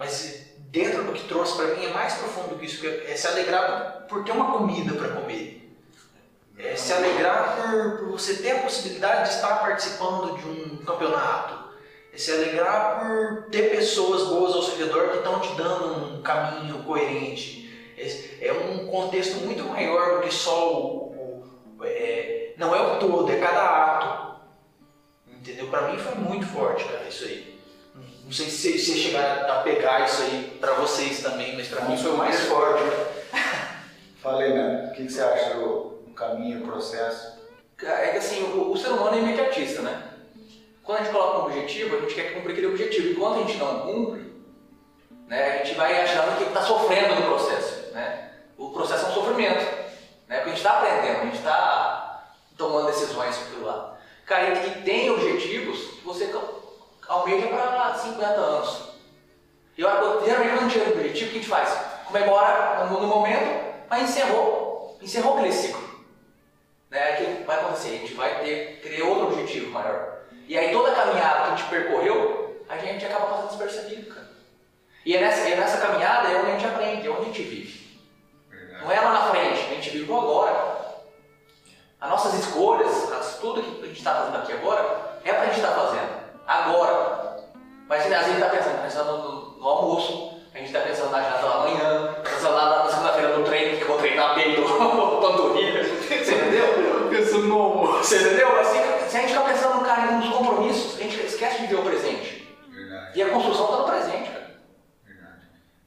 [0.04, 3.26] Mas dentro do que trouxe para mim é mais profundo do que isso, é se
[3.26, 5.74] alegrar por ter uma comida para comer.
[6.58, 11.64] É se alegrar por, por você ter a possibilidade de estar participando de um campeonato
[12.12, 16.22] é se alegrar por ter pessoas boas ao seu redor que estão te dando um
[16.22, 17.92] caminho coerente.
[17.98, 21.42] É, é um contexto muito maior do que só o.
[21.78, 24.36] o é, não é o todo, é cada ato.
[25.26, 25.66] Entendeu?
[25.66, 27.53] Para mim foi muito forte, cara, isso aí.
[28.24, 31.96] Não sei se você chegar a pegar isso aí para vocês também, mas para mim
[31.96, 32.82] foi mais forte.
[34.22, 34.88] Falei, né?
[34.90, 37.38] O que, você acha do caminho, do processo?
[37.82, 40.10] É que assim, o, o ser humano é imediatista, né?
[40.82, 43.08] Quando a gente coloca um objetivo, a gente quer cumprir aquele objetivo.
[43.08, 44.32] E quando a gente não cumpre,
[45.26, 47.92] né, a gente vai achando que está sofrendo no processo.
[47.92, 48.30] Né?
[48.56, 49.64] O processo é um sofrimento.
[50.28, 50.36] Né?
[50.36, 53.98] Porque a gente está aprendendo, a gente está tomando decisões por lá.
[54.26, 56.26] Cara, e tem objetivos que você
[57.08, 58.94] almeja para 50 anos.
[59.76, 61.78] E eu, geralmente quando a gente tem um objetivo, o que a gente faz?
[62.06, 64.96] Comemora no, no momento, mas encerrou.
[65.00, 65.82] Encerrou aquele ciclo.
[66.90, 67.12] Né?
[67.12, 67.88] O que vai acontecer?
[67.88, 70.18] A gente vai ter, criar outro objetivo maior.
[70.46, 74.28] E aí toda a caminhada que a gente percorreu, a gente acaba passando despercebido, cara.
[75.04, 77.42] E é nessa, é nessa caminhada é onde a gente aprende, é onde a gente
[77.42, 78.00] vive.
[78.48, 78.84] Verdade.
[78.84, 80.74] Não é lá na frente, a gente vive o agora.
[82.00, 85.46] As nossas escolhas, as, tudo que a gente está fazendo aqui agora, é para a
[85.46, 86.23] gente estar tá fazendo.
[86.46, 87.44] Agora.
[87.88, 91.46] Mas a gente está pensando, pensando no, no, almoço, a gente está pensando na janta
[91.46, 95.84] da manhã, pensando lá na segunda-feira no treino, que eu vou treinar peito, panturrilha.
[95.84, 97.08] Você entendeu?
[97.10, 98.04] Pensando no almoço.
[98.04, 98.58] Você entendeu?
[98.58, 98.78] Assim,
[99.08, 101.82] se a gente ficar pensando no cara nos compromissos, a gente esquece de ver o
[101.82, 102.48] presente.
[102.70, 103.18] Verdade.
[103.18, 104.50] E a construção está no presente, cara.
[105.04, 105.40] Verdade.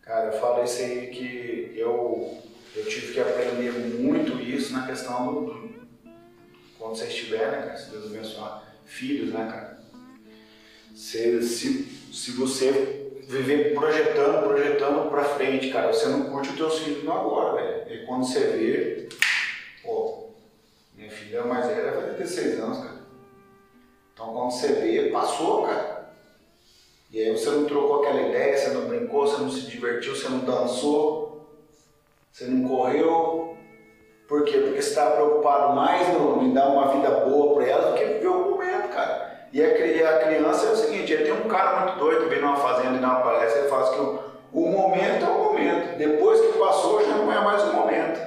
[0.03, 2.43] Cara, eu falo isso aí que eu,
[2.75, 5.67] eu tive que aprender muito isso na questão do, do
[6.77, 9.76] quando você estiver, né, cara, se Deus abençoar, filhos, né, cara,
[10.97, 16.79] se, se, se você viver projetando, projetando pra frente, cara, você não curte os teus
[16.79, 17.93] filhos no agora, velho.
[17.93, 19.09] E quando você vê,
[19.83, 20.29] pô,
[20.95, 22.97] minha filha mais velha vai ter 16 anos, cara.
[24.11, 26.09] Então quando você vê, passou, cara.
[27.11, 30.27] E aí você não trocou aquela ideia, você não brincou, você não se divertiu, você
[30.29, 31.47] não dançou,
[32.31, 33.55] você não correu.
[34.27, 34.57] Por quê?
[34.57, 38.27] Porque você está preocupado mais em dar uma vida boa para ela do que viver
[38.27, 39.26] o momento, cara.
[39.53, 42.97] E a, criança é o seguinte, ele tem um cara muito doido vem numa fazenda
[42.97, 44.19] e dá uma palestra, ele fala assim
[44.53, 45.97] o momento é o momento.
[45.97, 48.19] Depois que passou, já não é mais o momento.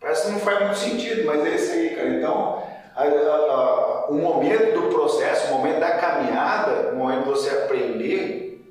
[0.00, 2.08] Parece que não faz muito sentido, mas é isso aí, cara.
[2.08, 2.62] Então,
[2.94, 8.64] a, a, o momento do processo, o momento da caminhada, o momento de você aprender,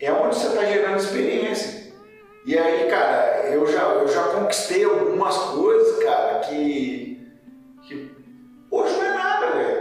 [0.00, 1.92] é onde você está gerando experiência.
[2.44, 7.26] E aí, cara, eu já, eu já conquistei algumas coisas, cara, que,
[7.82, 8.10] que
[8.70, 9.75] hoje não é nada, velho.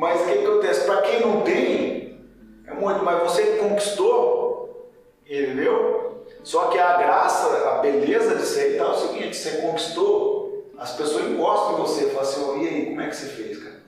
[0.00, 0.86] Mas o que, que acontece?
[0.86, 2.18] Para quem não tem,
[2.66, 4.90] é muito, mas você conquistou,
[5.26, 6.24] entendeu?
[6.42, 10.96] Só que a graça, a beleza de ser tá é o seguinte, você conquistou, as
[10.96, 13.82] pessoas encostam em você falam assim, e aí, como é que você fez, cara?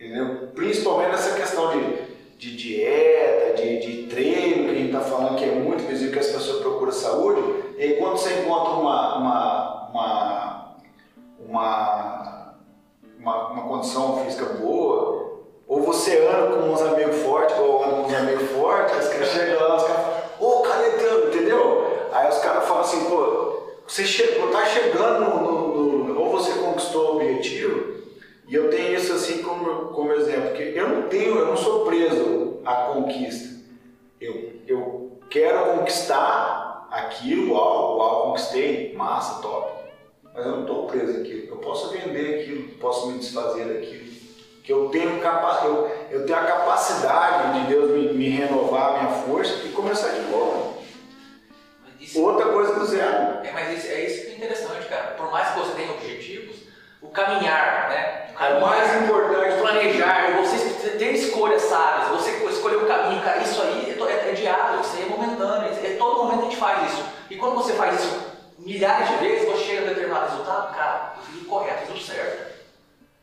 [0.00, 0.48] Entendeu?
[0.52, 5.44] Principalmente nessa questão de, de dieta, de, de treino, que a gente está falando que
[5.44, 7.40] é muito visível que as pessoas procuram saúde,
[7.78, 10.74] e aí quando você encontra uma, uma, uma,
[11.46, 12.29] uma,
[13.20, 18.02] uma, uma condição física boa, ou você anda com uns amigos fortes, ou anda com
[18.08, 22.08] uns amigos fortes, os caras chegam lá, os caras falam, ô, oh, canetando, entendeu?
[22.12, 26.52] Aí os caras falam assim, pô, você chegou, tá chegando no, no, no, ou você
[26.52, 28.00] conquistou o objetivo,
[28.48, 31.84] e eu tenho isso assim como, como exemplo, que eu não tenho, eu não sou
[31.84, 33.60] preso à conquista.
[34.20, 39.79] Eu, eu quero conquistar aquilo, uau, uau, conquistei, massa, top.
[40.40, 41.46] Mas eu não estou preso aqui.
[41.50, 44.10] Eu posso vender aquilo, posso me desfazer daquilo.
[44.64, 49.02] Que eu tenho, capa eu, eu tenho a capacidade de Deus me, me renovar a
[49.02, 50.82] minha força e começar de novo.
[52.00, 53.44] Isso, Outra coisa do zero.
[53.44, 55.08] É, mas isso, é isso que é interessante, cara.
[55.18, 56.56] Por mais que você tenha objetivos,
[57.02, 58.28] o caminhar, né?
[58.30, 59.60] O, caminhar, o mais importante.
[59.60, 64.32] Planejar, você ter escolhas sábias, você escolher o caminho, cara, isso aí é, é, é
[64.32, 67.04] diário, isso aí é momentâneo, é, todo momento a gente faz isso.
[67.28, 68.29] E quando você faz isso
[68.60, 72.50] milhares de vezes, você chega a determinado resultado, cara, eu fiz o correto, tudo certo.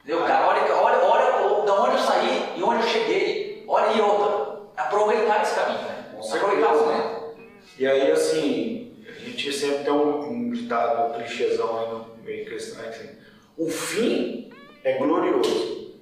[0.04, 0.26] Entendeu?
[0.26, 3.64] Cara, olha, olha, olha da onde eu saí e onde eu cheguei.
[3.68, 4.62] Olha e outra.
[4.78, 6.06] Aproveitar esse caminho, né?
[6.18, 7.38] Aproveitar o momento.
[7.78, 12.46] E aí, assim, a gente sempre tem um, um ditado, um clichêzão aí no meio
[12.46, 13.10] cristão, assim,
[13.58, 14.52] o fim
[14.84, 15.96] é glorioso.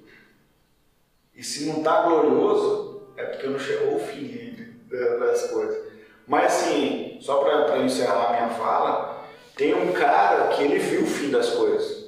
[1.34, 4.56] E se não está glorioso, é porque não chegou o fim
[4.90, 5.92] das coisas.
[6.26, 9.15] Mas assim, só para encerrar a minha fala,
[9.56, 12.04] tem um cara que ele viu o fim das coisas.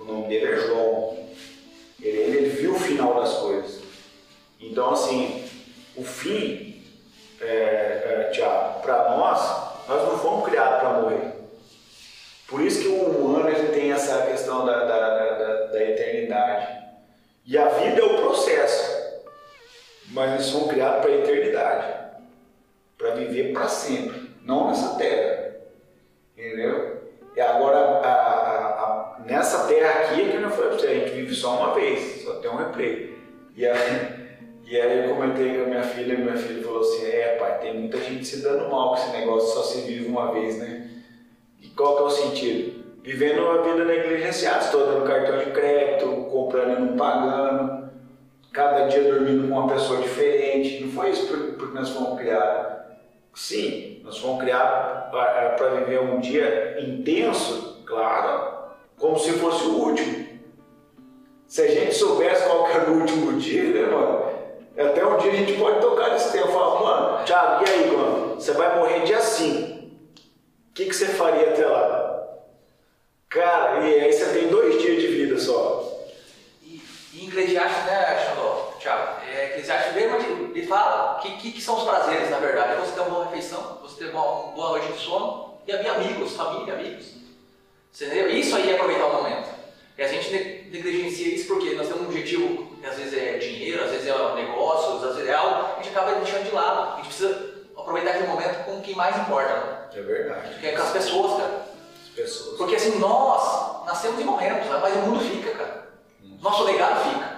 [0.00, 1.18] O nome dele é João.
[2.00, 3.80] Ele, ele viu o final das coisas.
[4.58, 5.46] Então assim,
[5.94, 6.82] o fim,
[7.40, 9.38] é, é, Tiago, para nós,
[9.86, 11.34] nós não fomos criados para morrer.
[12.48, 16.84] Por isso que o humano ele tem essa questão da, da, da, da eternidade.
[17.44, 19.22] E a vida é o processo,
[20.08, 22.04] mas eles são criados para a eternidade
[22.96, 25.43] para viver para sempre, não nessa terra.
[26.36, 27.04] Entendeu?
[27.36, 31.56] E agora, a, a, a, nessa terra aqui, que para você, a gente vive só
[31.56, 33.16] uma vez, só tem um replay.
[33.56, 34.24] E aí,
[34.64, 37.58] e aí eu comentei com a minha filha, e minha filha falou assim, é pai,
[37.58, 40.90] tem muita gente se dando mal com esse negócio, só se vive uma vez, né?
[41.60, 42.84] E qual que é o sentido?
[43.02, 47.90] Vivendo uma vida negligenciada, estou dando cartão de crédito, comprando e não pagando,
[48.52, 50.84] cada dia dormindo com uma pessoa diferente.
[50.84, 52.84] Não foi isso porque nós fomos criados.
[53.34, 60.24] Sim, nós fomos criados para viver um dia intenso, claro, como se fosse o último.
[61.46, 64.24] Se a gente soubesse qual era o último dia, né, mano?
[64.76, 67.96] Até um dia a gente pode tocar nesse tema e falar, mano, Thiago, e aí,
[67.96, 68.34] mano?
[68.34, 69.72] Você vai morrer dia 5.
[69.72, 72.28] O que, que você faria até lá?
[73.30, 76.08] Cara, e aí você tem dois dias de vida só.
[76.62, 76.82] E,
[77.14, 78.23] e Eclesiastes, né,
[78.84, 79.20] Thiago?
[79.26, 80.16] É, Eclesiastes mesmo,
[80.54, 82.78] ele fala que, que, que, são os prazeres, na verdade.
[82.80, 85.92] Você ter uma boa refeição, você ter uma, uma boa noite de sono e havia
[85.92, 87.14] amigos, família, amigos.
[87.90, 88.28] Você entendeu?
[88.28, 89.48] Isso aí é aproveitar o momento.
[89.96, 90.30] E a gente
[90.70, 94.34] negligencia isso porque nós temos um objetivo que às vezes é dinheiro, às vezes é
[94.34, 96.92] negócios, às vezes é algo, a gente acaba deixando de lado.
[96.92, 99.88] A gente precisa aproveitar aquele momento com o que mais importa, né?
[99.94, 100.58] É verdade.
[100.60, 101.66] Que é com as pessoas, cara.
[102.02, 102.58] As pessoas.
[102.58, 105.88] Porque assim, nós nascemos e morremos, mas o mundo fica, cara.
[106.22, 106.36] Hum.
[106.42, 107.33] Nosso legado fica.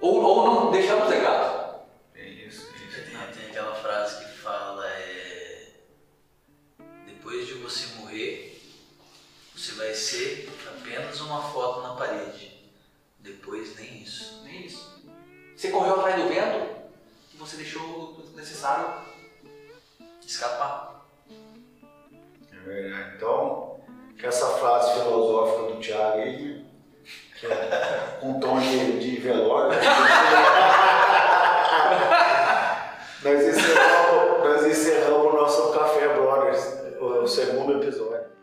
[0.00, 1.80] Ou, ou não deixamos legado.
[2.14, 3.10] É isso, é isso.
[3.10, 5.72] Tem, tem aquela frase que fala é.
[7.06, 8.60] Depois de você morrer,
[9.54, 12.52] você vai ser apenas uma foto na parede.
[13.18, 14.42] Depois nem isso.
[14.44, 15.02] Nem isso.
[15.56, 16.68] Você correu atrás do vento
[17.34, 19.08] e você deixou o necessário
[20.28, 21.06] Escapar.
[22.52, 23.16] É verdade.
[23.16, 23.80] Então,
[24.20, 26.67] com essa frase filosófica do Thiago aí, que
[27.44, 29.70] é, com tom de, de velório.
[29.70, 29.80] Né?
[33.22, 38.37] nós, encerramos, nós encerramos o nosso Café Brothers, o segundo episódio.